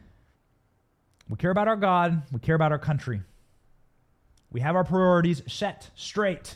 [1.27, 2.21] We care about our God.
[2.31, 3.21] We care about our country.
[4.49, 6.55] We have our priorities set straight.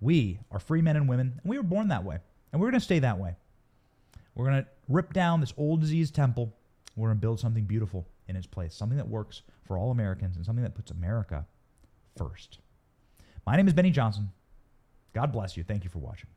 [0.00, 2.16] We are free men and women, and we were born that way.
[2.50, 3.36] And we're to stay that way.
[4.34, 6.56] We're to rip down this old disease temple.
[6.96, 10.44] We're to build something beautiful in its place, something that works for all Americans and
[10.44, 11.46] something that puts America
[12.16, 12.58] first.
[13.46, 14.30] My name is Benny Johnson.
[15.12, 15.62] God bless you.
[15.62, 16.28] Thank you for watching.